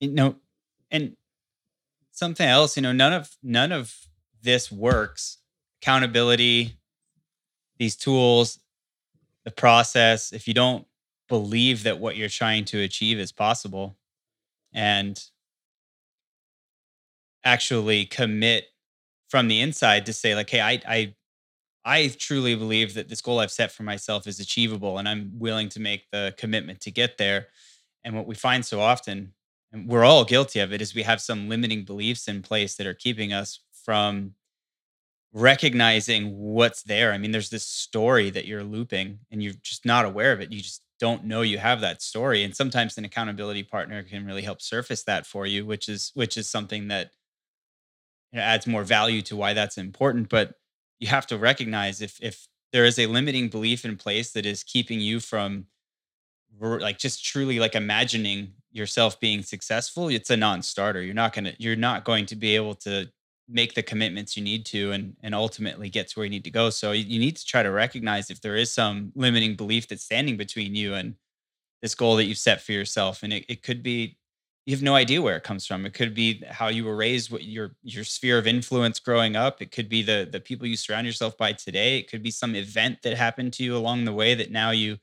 [0.00, 0.36] You know,
[0.90, 1.16] and
[2.10, 3.94] something else, you know, none of none of
[4.42, 5.38] this works.
[5.82, 6.78] Accountability,
[7.78, 8.58] these tools,
[9.44, 10.86] the process, if you don't
[11.28, 13.96] believe that what you're trying to achieve is possible
[14.72, 15.22] and
[17.44, 18.66] actually commit
[19.28, 21.14] from the inside to say like hey I I
[21.84, 25.68] I truly believe that this goal I've set for myself is achievable and I'm willing
[25.70, 27.46] to make the commitment to get there.
[28.04, 29.34] And what we find so often,
[29.72, 32.88] and we're all guilty of it, is we have some limiting beliefs in place that
[32.88, 34.34] are keeping us from
[35.32, 37.12] recognizing what's there.
[37.12, 40.50] I mean, there's this story that you're looping and you're just not aware of it.
[40.52, 42.42] You just don't know you have that story.
[42.42, 46.36] And sometimes an accountability partner can really help surface that for you, which is which
[46.36, 47.10] is something that
[48.32, 50.28] it adds more value to why that's important.
[50.28, 50.54] But
[50.98, 54.62] you have to recognize if if there is a limiting belief in place that is
[54.62, 55.66] keeping you from
[56.58, 61.54] like just truly like imagining yourself being successful it's a non-starter you're not going to
[61.58, 63.06] you're not going to be able to
[63.48, 66.50] make the commitments you need to and and ultimately get to where you need to
[66.50, 70.02] go so you, need to try to recognize if there is some limiting belief that's
[70.02, 71.14] standing between you and
[71.82, 74.16] this goal that you've set for yourself and it, it could be
[74.66, 75.86] you have no idea where it comes from.
[75.86, 79.62] It could be how you were raised, what your your sphere of influence growing up.
[79.62, 81.98] It could be the the people you surround yourself by today.
[81.98, 84.98] It could be some event that happened to you along the way that now you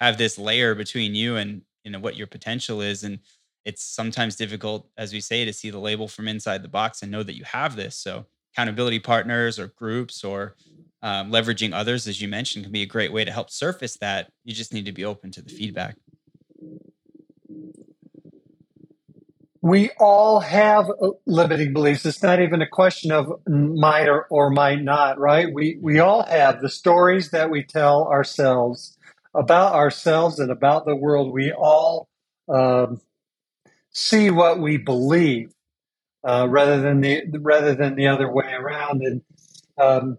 [0.00, 3.02] have this layer between you and you know what your potential is.
[3.02, 3.18] And
[3.64, 7.10] it's sometimes difficult, as we say, to see the label from inside the box and
[7.10, 7.96] know that you have this.
[7.96, 10.56] So accountability partners or groups or
[11.02, 14.32] um, leveraging others, as you mentioned, can be a great way to help surface that.
[14.44, 15.96] You just need to be open to the feedback.
[19.60, 22.06] we all have uh, limiting beliefs.
[22.06, 25.52] It's not even a question of might or, or might not, right?
[25.52, 28.96] We we all have the stories that we tell ourselves
[29.34, 31.32] about ourselves and about the world.
[31.32, 32.08] We all
[32.48, 33.00] um,
[33.98, 35.52] see what we believe
[36.26, 39.02] uh, rather than the rather than the other way around.
[39.02, 39.22] And
[39.78, 40.18] um,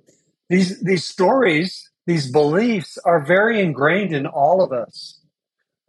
[0.50, 5.20] these these stories, these beliefs, are very ingrained in all of us.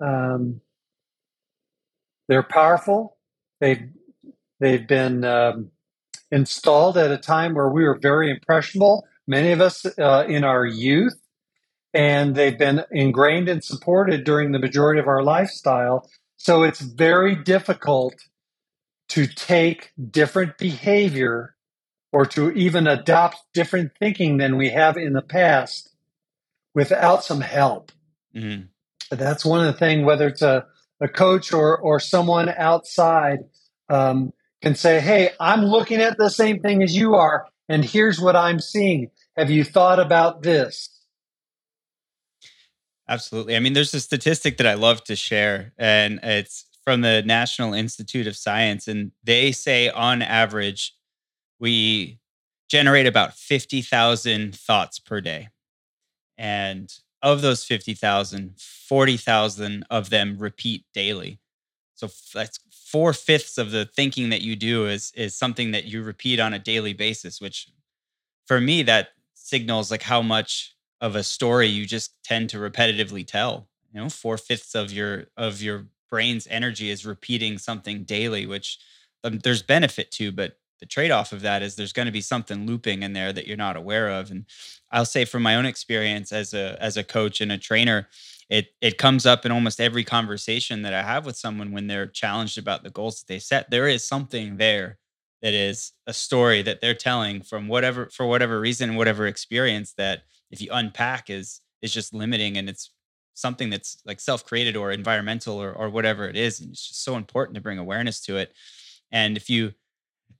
[0.00, 0.60] Um,
[2.28, 3.16] they're powerful
[3.60, 3.88] They've
[4.58, 5.70] they've been um,
[6.30, 9.06] installed at a time where we were very impressionable.
[9.26, 11.18] Many of us uh, in our youth,
[11.94, 16.08] and they've been ingrained and supported during the majority of our lifestyle.
[16.42, 18.14] So it's very difficult
[19.10, 21.54] to take different behavior
[22.12, 25.94] or to even adopt different thinking than we have in the past
[26.74, 27.92] without some help.
[28.34, 28.68] Mm-hmm.
[29.14, 30.64] That's one of the things, whether it's a
[30.98, 33.40] a coach or or someone outside
[33.90, 34.32] um,
[34.62, 38.34] can say, "Hey, I'm looking at the same thing as you are, and here's what
[38.34, 39.10] I'm seeing.
[39.36, 40.88] Have you thought about this?"
[43.10, 43.56] Absolutely.
[43.56, 47.74] I mean, there's a statistic that I love to share, and it's from the National
[47.74, 50.94] Institute of Science, and they say on average
[51.60, 52.20] we
[52.70, 55.48] generate about 50,000 thoughts per day.
[56.38, 56.92] And
[57.22, 61.40] of those 50,000, 40,000 of them repeat daily.
[61.96, 66.02] So that's four fifths of the thinking that you do is is something that you
[66.02, 67.68] repeat on a daily basis, which
[68.46, 73.26] for me that signals like how much of a story you just tend to repetitively
[73.26, 73.68] tell.
[73.92, 78.78] You know, four fifths of your of your brain's energy is repeating something daily, which
[79.24, 82.66] um, there's benefit to, but the trade-off of that is there's going to be something
[82.66, 84.46] looping in there that you're not aware of and
[84.90, 88.08] i'll say from my own experience as a as a coach and a trainer
[88.48, 92.06] it it comes up in almost every conversation that i have with someone when they're
[92.06, 94.98] challenged about the goals that they set there is something there
[95.42, 100.22] that is a story that they're telling from whatever for whatever reason whatever experience that
[100.50, 102.90] if you unpack is is just limiting and it's
[103.34, 107.16] something that's like self-created or environmental or, or whatever it is and it's just so
[107.16, 108.52] important to bring awareness to it
[109.10, 109.72] and if you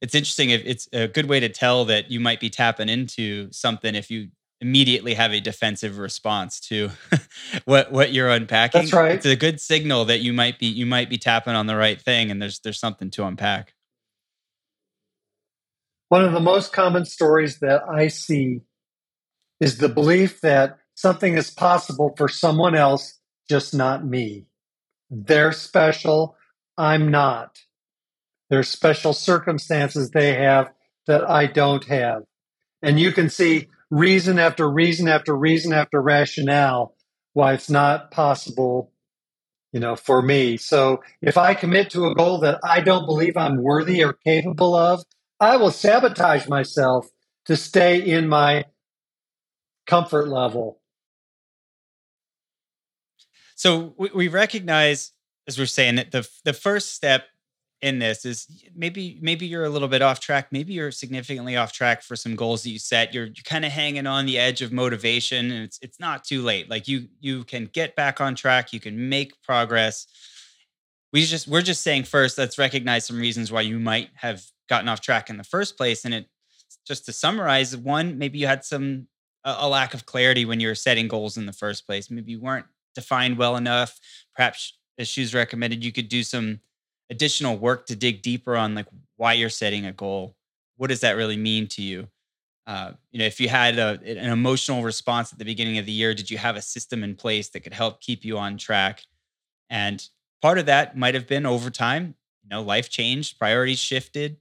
[0.01, 3.51] it's interesting if it's a good way to tell that you might be tapping into
[3.53, 4.29] something if you
[4.61, 6.91] immediately have a defensive response to
[7.65, 8.83] what what you're unpacking.
[8.83, 9.13] That's right.
[9.13, 12.01] It's a good signal that you might be you might be tapping on the right
[12.01, 13.75] thing and there's there's something to unpack.
[16.09, 18.63] One of the most common stories that I see
[19.61, 24.47] is the belief that something is possible for someone else, just not me.
[25.11, 26.37] They're special,
[26.77, 27.59] I'm not.
[28.49, 30.73] There's special circumstances they have
[31.07, 32.23] that I don't have.
[32.83, 36.95] And you can see reason after reason after reason after rationale
[37.33, 38.93] why it's not possible
[39.73, 43.37] you know for me so if i commit to a goal that i don't believe
[43.37, 45.03] i'm worthy or capable of
[45.41, 47.09] i will sabotage myself
[47.45, 48.65] to stay in my
[49.91, 50.81] comfort level.
[53.57, 55.11] So we, recognize
[55.49, 57.25] as we're saying that the the first step
[57.83, 61.73] in this is maybe maybe you're a little bit off track maybe you're significantly off
[61.73, 63.13] track for some goals that you set.
[63.13, 66.41] You're, you're kind of hanging on the edge of motivation and it's it's not too
[66.43, 66.71] late.
[66.71, 70.07] Like you you can get back on track you can make progress.
[71.13, 74.89] We just we're just saying first let's recognize some reasons why you might have gotten
[74.89, 76.27] off track in the first place and it
[76.87, 79.09] just to summarize one maybe you had some
[79.45, 82.11] a, a lack of clarity when you were setting goals in the first place.
[82.11, 83.99] Maybe you weren't defined well enough.
[84.35, 86.61] Perhaps as Shoes recommended you could do some
[87.11, 88.87] additional work to dig deeper on like
[89.17, 90.37] why you're setting a goal.
[90.77, 92.09] What does that really mean to you?
[92.67, 95.93] Uh, you know if you had a, an emotional response at the beginning of the
[95.93, 99.03] year did you have a system in place that could help keep you on track?
[99.71, 100.07] And
[100.43, 104.37] part of that might have been over time you know life changed priorities shifted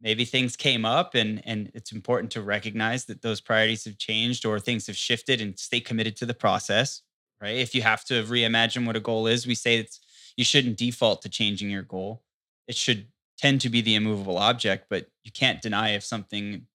[0.00, 4.44] maybe things came up and and it's important to recognize that those priorities have changed
[4.44, 7.02] or things have shifted and stay committed to the process
[7.40, 10.00] right if you have to reimagine what a goal is we say it's
[10.36, 12.22] you shouldn't default to changing your goal.
[12.68, 16.66] It should tend to be the immovable object, but you can't deny if something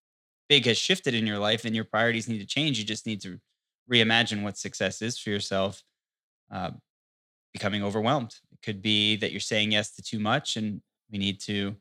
[0.50, 2.78] big has shifted in your life and your priorities need to change.
[2.78, 3.40] You just need to
[3.92, 5.84] reimagine what success is for yourself.
[6.52, 6.72] Uh,
[7.54, 8.36] becoming overwhelmed.
[8.52, 11.76] It could be that you're saying yes to too much and we need to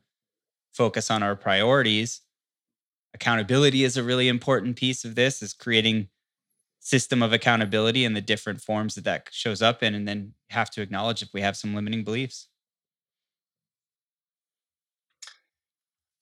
[0.73, 2.21] focus on our priorities.
[3.13, 6.07] Accountability is a really important piece of this is creating
[6.79, 10.69] system of accountability and the different forms that that shows up in and then have
[10.71, 12.47] to acknowledge if we have some limiting beliefs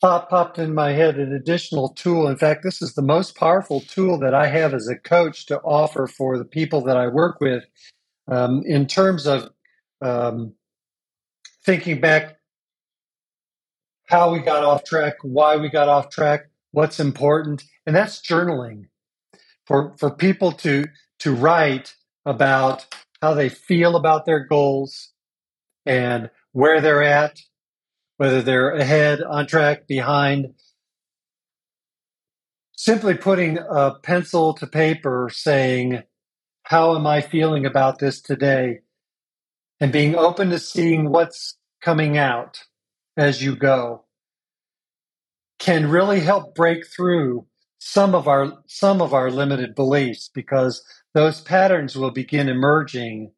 [0.01, 2.27] Pop popped in my head an additional tool.
[2.29, 5.59] In fact, this is the most powerful tool that I have as a coach to
[5.59, 7.65] offer for the people that I work with
[8.29, 9.49] um, in terms of
[10.01, 10.53] um,
[11.65, 12.38] thinking back
[14.09, 18.85] how we got off track, why we got off track, what's important, and that's journaling
[19.65, 20.85] for for people to
[21.19, 21.93] to write
[22.25, 22.87] about
[23.21, 25.11] how they feel about their goals
[25.85, 27.39] and where they're at,
[28.17, 30.53] whether they're ahead, on track, behind.
[32.75, 36.01] Simply putting a pencil to paper saying,
[36.63, 38.79] How am I feeling about this today?
[39.79, 42.63] And being open to seeing what's coming out
[43.19, 44.05] as you go
[45.59, 47.45] can really help break through
[47.79, 53.31] some of our some of our limited beliefs because those patterns will begin emerging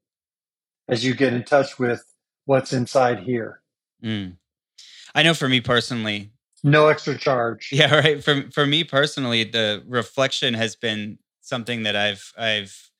[0.88, 2.04] as you get in touch with
[2.46, 3.62] what's inside here.
[4.04, 4.38] Mm.
[5.16, 6.32] I know for me personally,
[6.64, 7.70] no extra charge.
[7.72, 8.24] Yeah, right.
[8.24, 12.92] For for me personally, the reflection has been something that I've I've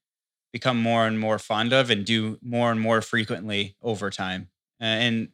[0.52, 4.50] become more and more fond of and do more and more frequently over time.
[4.82, 5.30] Uh, and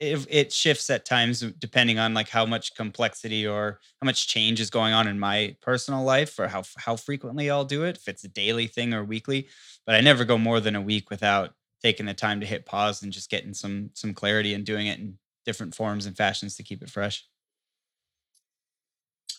[0.00, 4.60] it, it shifts at times depending on like how much complexity or how much change
[4.60, 8.08] is going on in my personal life or how how frequently I'll do it if
[8.08, 9.48] it's a daily thing or weekly
[9.86, 13.02] but I never go more than a week without taking the time to hit pause
[13.02, 16.62] and just getting some some clarity and doing it in different forms and fashions to
[16.62, 17.26] keep it fresh.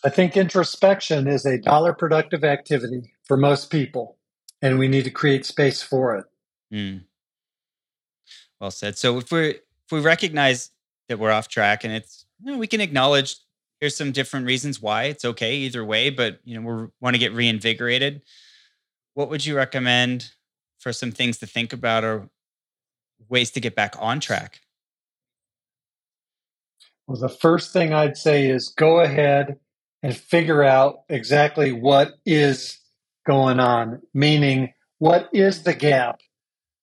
[0.04, 4.16] I think introspection is a dollar productive activity for most people
[4.62, 6.24] and we need to create space for it.
[6.72, 7.04] Mm.
[8.60, 8.96] Well said.
[8.96, 9.56] So if we're
[9.86, 10.70] if we recognize
[11.08, 13.36] that we're off track and it's you know, we can acknowledge
[13.80, 17.18] here's some different reasons why it's okay either way but you know we want to
[17.18, 18.22] get reinvigorated.
[19.14, 20.30] What would you recommend
[20.78, 22.28] for some things to think about or
[23.28, 24.60] ways to get back on track?
[27.06, 29.58] Well the first thing i'd say is go ahead
[30.02, 32.78] and figure out exactly what is
[33.24, 36.20] going on meaning what is the gap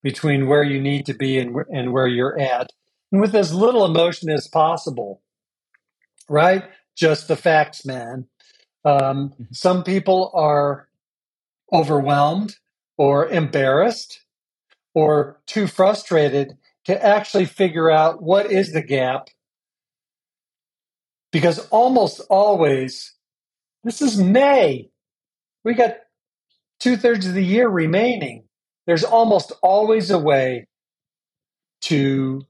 [0.02, 2.70] between where you need to be and, and where you're at
[3.20, 5.22] with as little emotion as possible,
[6.28, 6.64] right?
[6.98, 8.28] Just the facts, man.
[8.86, 9.44] Um, mm-hmm.
[9.52, 10.90] some people are
[11.72, 12.58] overwhelmed
[12.98, 14.22] or embarrassed
[14.94, 19.30] or too frustrated to actually figure out what is the gap.
[21.32, 23.14] Because almost always,
[23.84, 24.90] this is May.
[25.64, 25.98] We got
[26.80, 28.44] two thirds of the year remaining,
[28.86, 30.68] there's almost always a way
[31.82, 32.46] to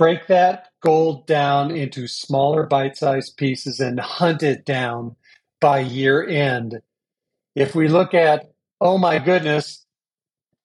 [0.00, 5.14] break that gold down into smaller bite sized pieces and hunt it down
[5.60, 6.80] by year end.
[7.54, 9.84] If we look at, oh my goodness,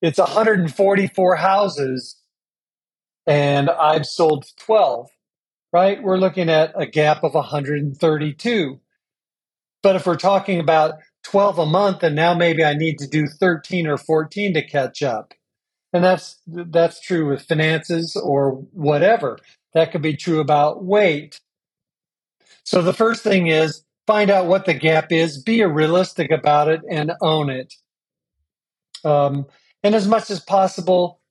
[0.02, 2.16] it's 144 houses
[3.28, 5.10] and I've sold 12,
[5.74, 6.02] right?
[6.02, 8.80] We're looking at a gap of 132.
[9.84, 13.28] But if we're talking about 12 a month and now maybe I need to do
[13.28, 15.34] 13 or 14 to catch up.
[15.96, 19.40] And that's that's true with finances or whatever.
[19.74, 21.40] That could be true about weight.
[22.66, 26.82] So the first thing is find out what the gap is, be realistic about it,
[26.92, 27.74] and own it.
[29.06, 29.46] Um,
[29.84, 31.22] and as much as possible,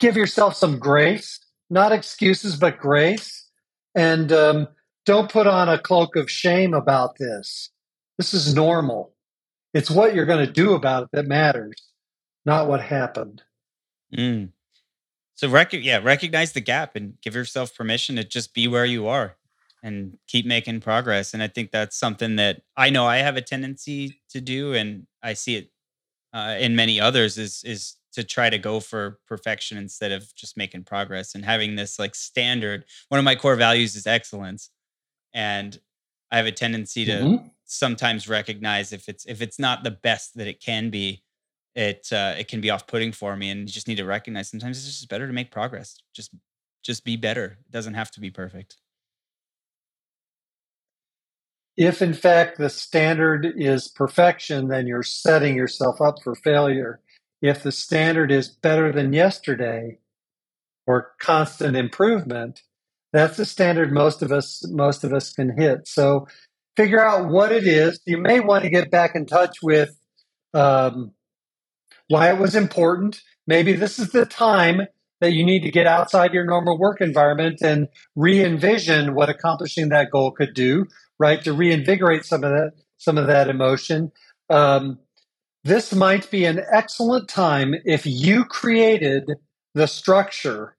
[0.00, 1.38] give yourself some grace,
[1.68, 3.50] not excuses, but grace.
[3.94, 4.68] And um,
[5.04, 7.68] don't put on a cloak of shame about this.
[8.16, 9.12] This is normal.
[9.74, 11.91] It's what you're going to do about it that matters,
[12.44, 13.42] not what happened.
[14.16, 14.50] Mm.
[15.34, 19.08] So, rec- yeah, recognize the gap and give yourself permission to just be where you
[19.08, 19.36] are
[19.82, 21.34] and keep making progress.
[21.34, 25.06] And I think that's something that I know I have a tendency to do, and
[25.22, 25.70] I see it
[26.32, 30.56] uh, in many others is is to try to go for perfection instead of just
[30.56, 32.84] making progress and having this like standard.
[33.08, 34.70] One of my core values is excellence,
[35.34, 35.78] and
[36.30, 37.46] I have a tendency to mm-hmm.
[37.64, 41.22] sometimes recognize if it's if it's not the best that it can be,
[41.74, 44.48] it uh, it can be off putting for me, and you just need to recognize
[44.48, 45.96] sometimes it's just better to make progress.
[46.14, 46.34] Just
[46.82, 47.58] just be better.
[47.66, 48.76] It doesn't have to be perfect.
[51.76, 57.00] If in fact the standard is perfection, then you're setting yourself up for failure.
[57.40, 59.98] If the standard is better than yesterday
[60.86, 62.62] or constant improvement,
[63.12, 65.88] that's the standard most of us most of us can hit.
[65.88, 66.26] So
[66.76, 68.00] figure out what it is.
[68.06, 69.96] You may want to get back in touch with
[70.52, 71.12] um,
[72.12, 73.22] why it was important.
[73.46, 74.82] Maybe this is the time
[75.22, 80.10] that you need to get outside your normal work environment and re-envision what accomplishing that
[80.10, 80.84] goal could do,
[81.18, 81.42] right?
[81.42, 84.12] To reinvigorate some of that some of that emotion.
[84.50, 84.98] Um,
[85.64, 89.24] this might be an excellent time if you created
[89.74, 90.76] the structure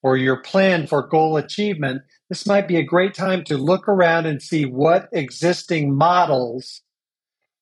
[0.00, 2.02] or your plan for goal achievement.
[2.28, 6.82] This might be a great time to look around and see what existing models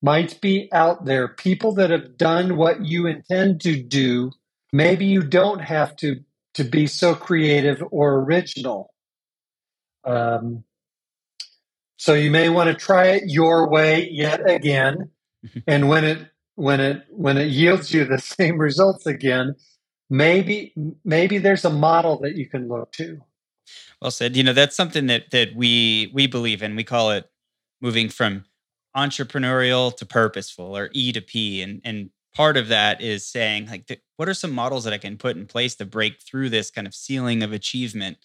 [0.02, 4.32] might be out there, people that have done what you intend to do.
[4.72, 6.20] Maybe you don't have to,
[6.54, 8.94] to be so creative or original.
[10.04, 10.64] Um,
[11.96, 15.10] so you may want to try it your way yet again.
[15.66, 19.54] and when it when it when it yields you the same results again,
[20.08, 20.72] maybe
[21.04, 23.20] maybe there's a model that you can look to.
[24.00, 24.36] Well said.
[24.36, 26.74] You know, that's something that that we we believe in.
[26.74, 27.30] We call it
[27.82, 28.44] moving from
[28.96, 31.62] entrepreneurial to purposeful or E to P.
[31.62, 35.16] And, and part of that is saying, like, what are some models that I can
[35.16, 38.18] put in place to break through this kind of ceiling of achievement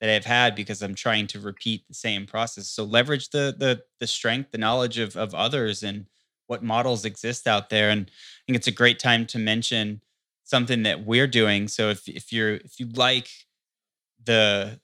[0.00, 2.68] that I've had because I'm trying to repeat the same process.
[2.68, 6.06] So leverage the the the strength, the knowledge of of others and
[6.46, 7.90] what models exist out there.
[7.90, 10.00] And I think it's a great time to mention
[10.44, 11.68] something that we're doing.
[11.68, 13.28] So if if you're if you like
[14.24, 14.80] the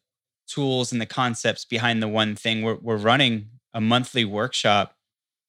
[0.47, 4.96] tools and the concepts behind the one thing, we're we're running a monthly workshop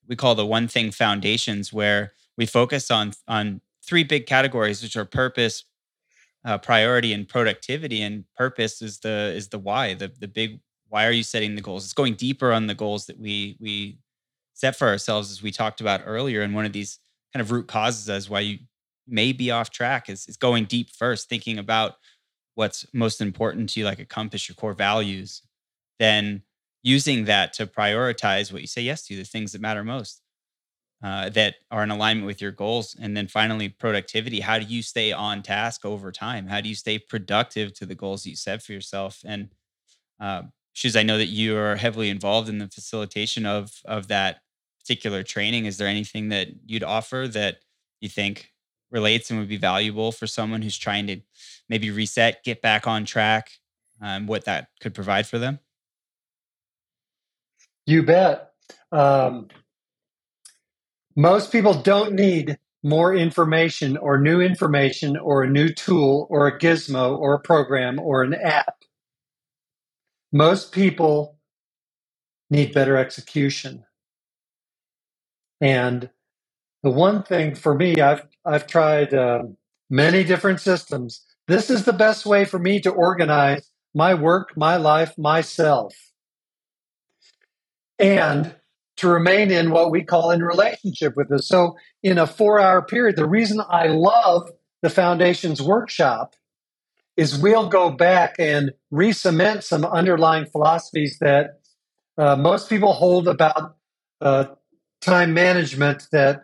[0.07, 4.95] we call the one thing foundations where we focus on on three big categories which
[4.95, 5.63] are purpose
[6.45, 11.05] uh, priority and productivity and purpose is the is the why the the big why
[11.05, 11.83] are you setting the goals?
[11.83, 13.99] It's going deeper on the goals that we we
[14.53, 16.99] set for ourselves as we talked about earlier and one of these
[17.33, 18.59] kind of root causes as why you
[19.07, 21.95] may be off track is, is going deep first thinking about
[22.55, 25.43] what's most important to you like accomplish your core values.
[25.99, 26.41] Then
[26.87, 30.21] using that to prioritize what you say yes to, the things that matter most,
[31.03, 32.95] uh, that are in alignment with your goals.
[32.99, 34.39] And then finally, productivity.
[34.41, 36.47] How do you stay on task over time?
[36.47, 39.21] How do you stay productive to the goals you set for yourself?
[39.25, 39.49] And
[40.19, 44.41] uh, Shoes, I know that you are heavily involved in the facilitation of of that
[44.79, 45.65] particular training.
[45.65, 47.57] Is there anything that you'd offer that
[47.99, 48.51] you think
[48.91, 51.19] relates and would be valuable for someone who's trying to
[51.67, 53.51] maybe reset, get back on track,
[54.01, 55.59] um, what that could provide for them?
[57.87, 58.51] You bet.
[58.93, 59.49] Um,
[61.15, 66.59] most people don't need more information or new information or a new tool or a
[66.59, 68.83] gizmo or a program or an app.
[70.33, 71.37] Most people
[72.51, 73.85] need better execution.
[75.61, 76.09] And
[76.83, 79.43] the one thing for me, I've I've tried uh,
[79.89, 81.25] many different systems.
[81.47, 86.06] This is the best way for me to organize my work, my life, myself.
[87.99, 88.55] And
[88.97, 91.47] to remain in what we call in relationship with us.
[91.47, 94.49] So, in a four hour period, the reason I love
[94.81, 96.35] the foundations workshop
[97.15, 101.59] is we'll go back and re cement some underlying philosophies that
[102.17, 103.75] uh, most people hold about
[104.21, 104.45] uh,
[105.01, 106.41] time management that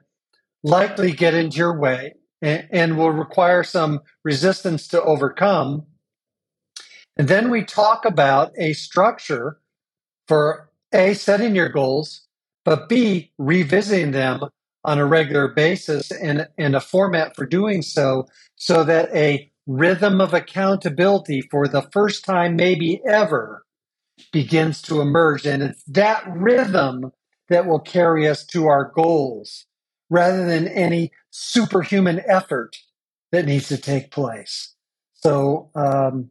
[0.64, 5.86] likely get into your way and, and will require some resistance to overcome.
[7.18, 9.60] And then we talk about a structure
[10.28, 12.28] for A, setting your goals,
[12.66, 14.42] but B, revisiting them
[14.86, 20.20] on a regular basis and, and a format for doing so, so that a rhythm
[20.20, 23.66] of accountability for the first time, maybe ever,
[24.32, 25.46] begins to emerge.
[25.46, 27.12] And it's that rhythm
[27.50, 29.66] that will carry us to our goals
[30.10, 32.78] rather than any superhuman effort
[33.32, 34.76] that needs to take place.
[35.14, 36.30] So um,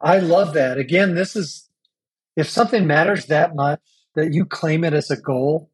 [0.00, 0.78] I love that.
[0.78, 1.68] Again, this is
[2.36, 3.80] if something matters that much
[4.14, 5.70] that you claim it as a goal,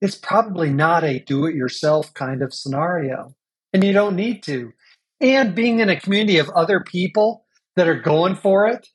[0.00, 3.34] it's probably not a do it yourself kind of scenario.
[3.72, 4.72] And you don't need to.
[5.20, 7.44] And being in a community of other people
[7.76, 8.88] that are going for it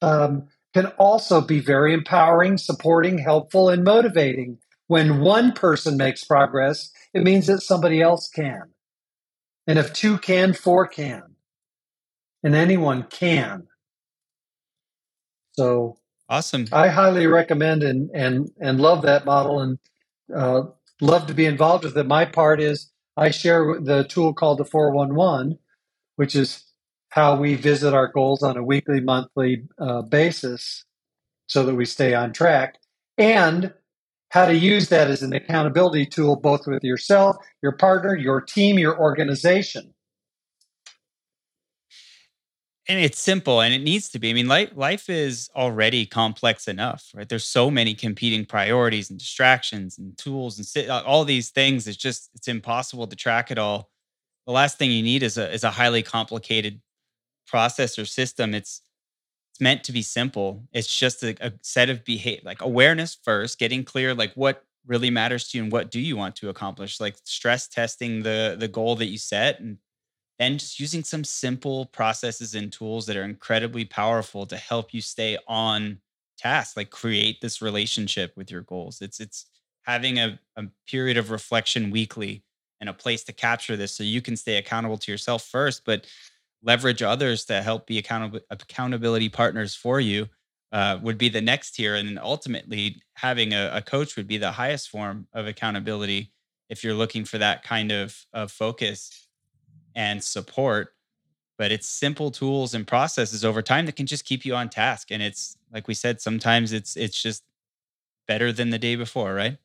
[0.00, 4.58] um, can also be very empowering, supporting, helpful, and motivating.
[4.86, 8.62] When one person makes progress, it means that somebody else can.
[9.66, 11.22] And if two can, four can.
[12.42, 13.66] And anyone can.
[15.52, 15.97] So
[16.28, 16.66] awesome.
[16.72, 19.78] I highly recommend and and and love that model and
[20.34, 20.62] uh,
[21.00, 22.06] love to be involved with it.
[22.06, 25.58] My part is I share the tool called the 411,
[26.16, 26.64] which is
[27.10, 30.84] how we visit our goals on a weekly, monthly uh, basis
[31.46, 32.76] so that we stay on track,
[33.16, 33.72] and
[34.30, 38.78] how to use that as an accountability tool both with yourself, your partner, your team,
[38.78, 39.94] your organization.
[42.90, 44.30] And it's simple and it needs to be.
[44.30, 47.28] I mean, life, life is already complex enough, right?
[47.28, 51.86] There's so many competing priorities and distractions and tools and all these things.
[51.86, 53.90] It's just, it's impossible to track it all.
[54.46, 56.80] The last thing you need is a, is a highly complicated
[57.46, 58.54] process or system.
[58.54, 58.80] It's,
[59.52, 60.62] it's meant to be simple.
[60.72, 65.10] It's just a, a set of behavior, like awareness first, getting clear, like what really
[65.10, 68.68] matters to you and what do you want to accomplish, like stress testing the the
[68.68, 69.76] goal that you set, and
[70.38, 75.00] then just using some simple processes and tools that are incredibly powerful to help you
[75.00, 75.98] stay on
[76.36, 79.00] task, like create this relationship with your goals.
[79.00, 79.46] It's it's
[79.82, 82.44] having a, a period of reflection weekly
[82.80, 86.06] and a place to capture this so you can stay accountable to yourself first, but
[86.62, 90.26] leverage others to help be accountable accountability partners for you
[90.72, 94.36] uh, would be the next tier and then ultimately having a, a, coach would be
[94.36, 96.30] the highest form of accountability
[96.68, 99.27] if you're looking for that kind of, of focus
[99.98, 100.94] and support
[101.58, 105.10] but it's simple tools and processes over time that can just keep you on task
[105.10, 107.42] and it's like we said sometimes it's it's just
[108.26, 109.58] better than the day before right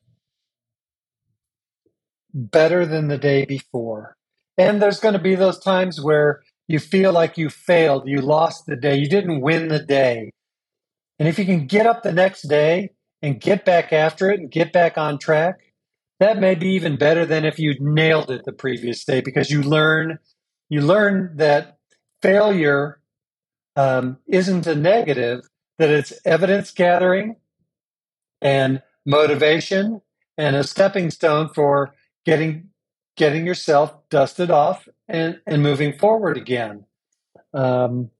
[2.34, 4.16] better than the day before
[4.58, 8.66] and there's going to be those times where you feel like you failed, you lost
[8.66, 10.30] the day, you didn't win the day.
[11.18, 12.90] And if you can get up the next day
[13.22, 15.56] and get back after it and get back on track,
[16.20, 19.62] that may be even better than if you'd nailed it the previous day because you
[19.62, 20.18] learn
[20.68, 21.78] you learn that
[22.22, 23.00] failure
[23.76, 25.40] um, isn't a negative,
[25.78, 27.36] that it's evidence gathering
[28.40, 30.00] and motivation
[30.38, 31.94] and a stepping stone for
[32.24, 32.70] getting
[33.16, 36.84] getting yourself dusted off and, and moving forward again.
[37.52, 38.10] Um,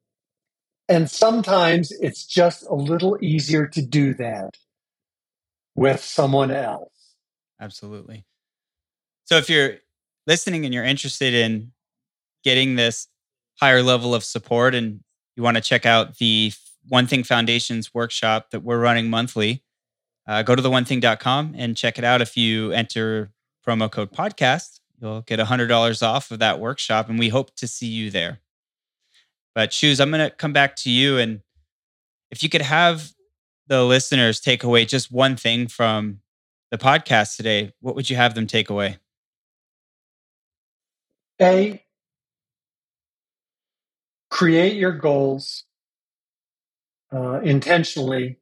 [0.88, 4.56] and sometimes it's just a little easier to do that
[5.74, 6.93] with someone else.
[7.60, 8.24] Absolutely.
[9.24, 9.76] So if you're
[10.26, 11.72] listening and you're interested in
[12.42, 13.08] getting this
[13.60, 15.00] higher level of support and
[15.36, 16.52] you want to check out the
[16.88, 19.62] One Thing Foundations workshop that we're running monthly,
[20.26, 22.20] uh, go to the onething.com and check it out.
[22.20, 23.30] If you enter
[23.66, 27.86] promo code podcast, You'll get $100 off of that workshop, and we hope to see
[27.86, 28.40] you there.
[29.54, 31.18] But, Shoes, I'm going to come back to you.
[31.18, 31.42] And
[32.30, 33.12] if you could have
[33.66, 36.20] the listeners take away just one thing from
[36.74, 38.98] the podcast today, what would you have them take away?
[41.40, 41.84] A,
[44.28, 45.64] create your goals
[47.12, 48.38] uh, intentionally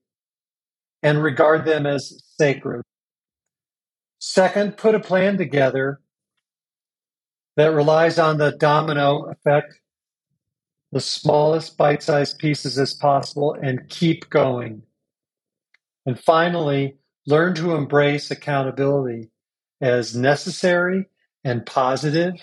[1.02, 2.82] and regard them as sacred.
[4.18, 6.00] Second, put a plan together
[7.56, 9.74] that relies on the domino effect,
[10.90, 14.82] the smallest bite sized pieces as possible, and keep going.
[16.06, 16.96] And finally,
[17.26, 19.30] learn to embrace accountability
[19.80, 21.06] as necessary
[21.44, 22.34] and positive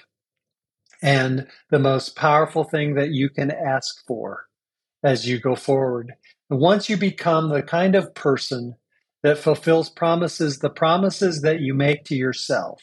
[1.02, 4.46] and the most powerful thing that you can ask for
[5.04, 6.14] as you go forward.
[6.50, 8.76] And once you become the kind of person
[9.24, 12.82] that fulfills promises, the promises that you make to yourself,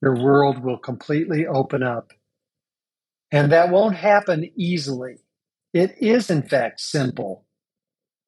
[0.00, 2.12] your world will completely open up.
[3.30, 5.16] And that won't happen easily.
[5.72, 7.46] It is, in fact, simple,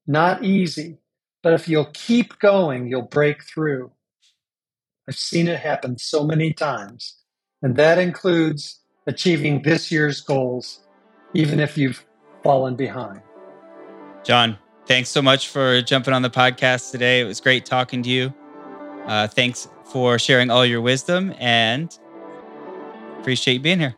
[0.06, 0.98] not easy.
[1.44, 3.92] But if you'll keep going, you'll break through.
[5.06, 7.18] I've seen it happen so many times.
[7.62, 10.80] And that includes achieving this year's goals,
[11.34, 12.02] even if you've
[12.42, 13.20] fallen behind.
[14.24, 17.20] John, thanks so much for jumping on the podcast today.
[17.20, 18.32] It was great talking to you.
[19.06, 21.96] Uh, thanks for sharing all your wisdom and
[23.18, 23.94] appreciate you being here.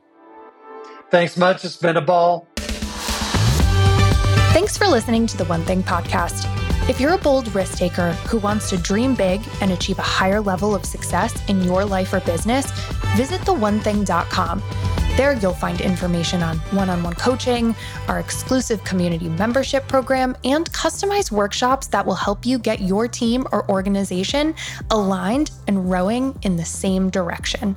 [1.13, 1.65] Thanks much.
[1.65, 2.49] It's been a ball.
[4.53, 6.56] Thanks for listening to the One Thing podcast.
[6.89, 10.41] If you're a bold risk taker who wants to dream big and achieve a higher
[10.41, 12.71] level of success in your life or business,
[13.17, 14.63] visit theonething.com.
[15.17, 17.75] There, you'll find information on one on one coaching,
[18.07, 23.47] our exclusive community membership program, and customized workshops that will help you get your team
[23.51, 24.55] or organization
[24.91, 27.75] aligned and rowing in the same direction.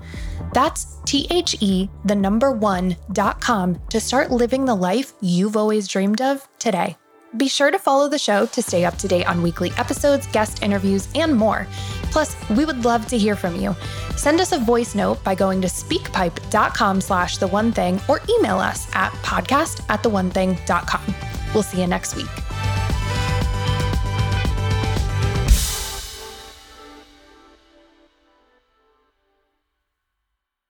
[0.53, 5.57] That's T H E, the number one, dot com to start living the life you've
[5.57, 6.95] always dreamed of today.
[7.37, 10.63] Be sure to follow the show to stay up to date on weekly episodes, guest
[10.63, 11.67] interviews, and more.
[12.11, 13.75] Plus, we would love to hear from you.
[14.15, 18.57] Send us a voice note by going to speakpipe.com slash the one thing or email
[18.57, 21.15] us at podcast at the one thing.com.
[21.53, 22.48] We'll see you next week.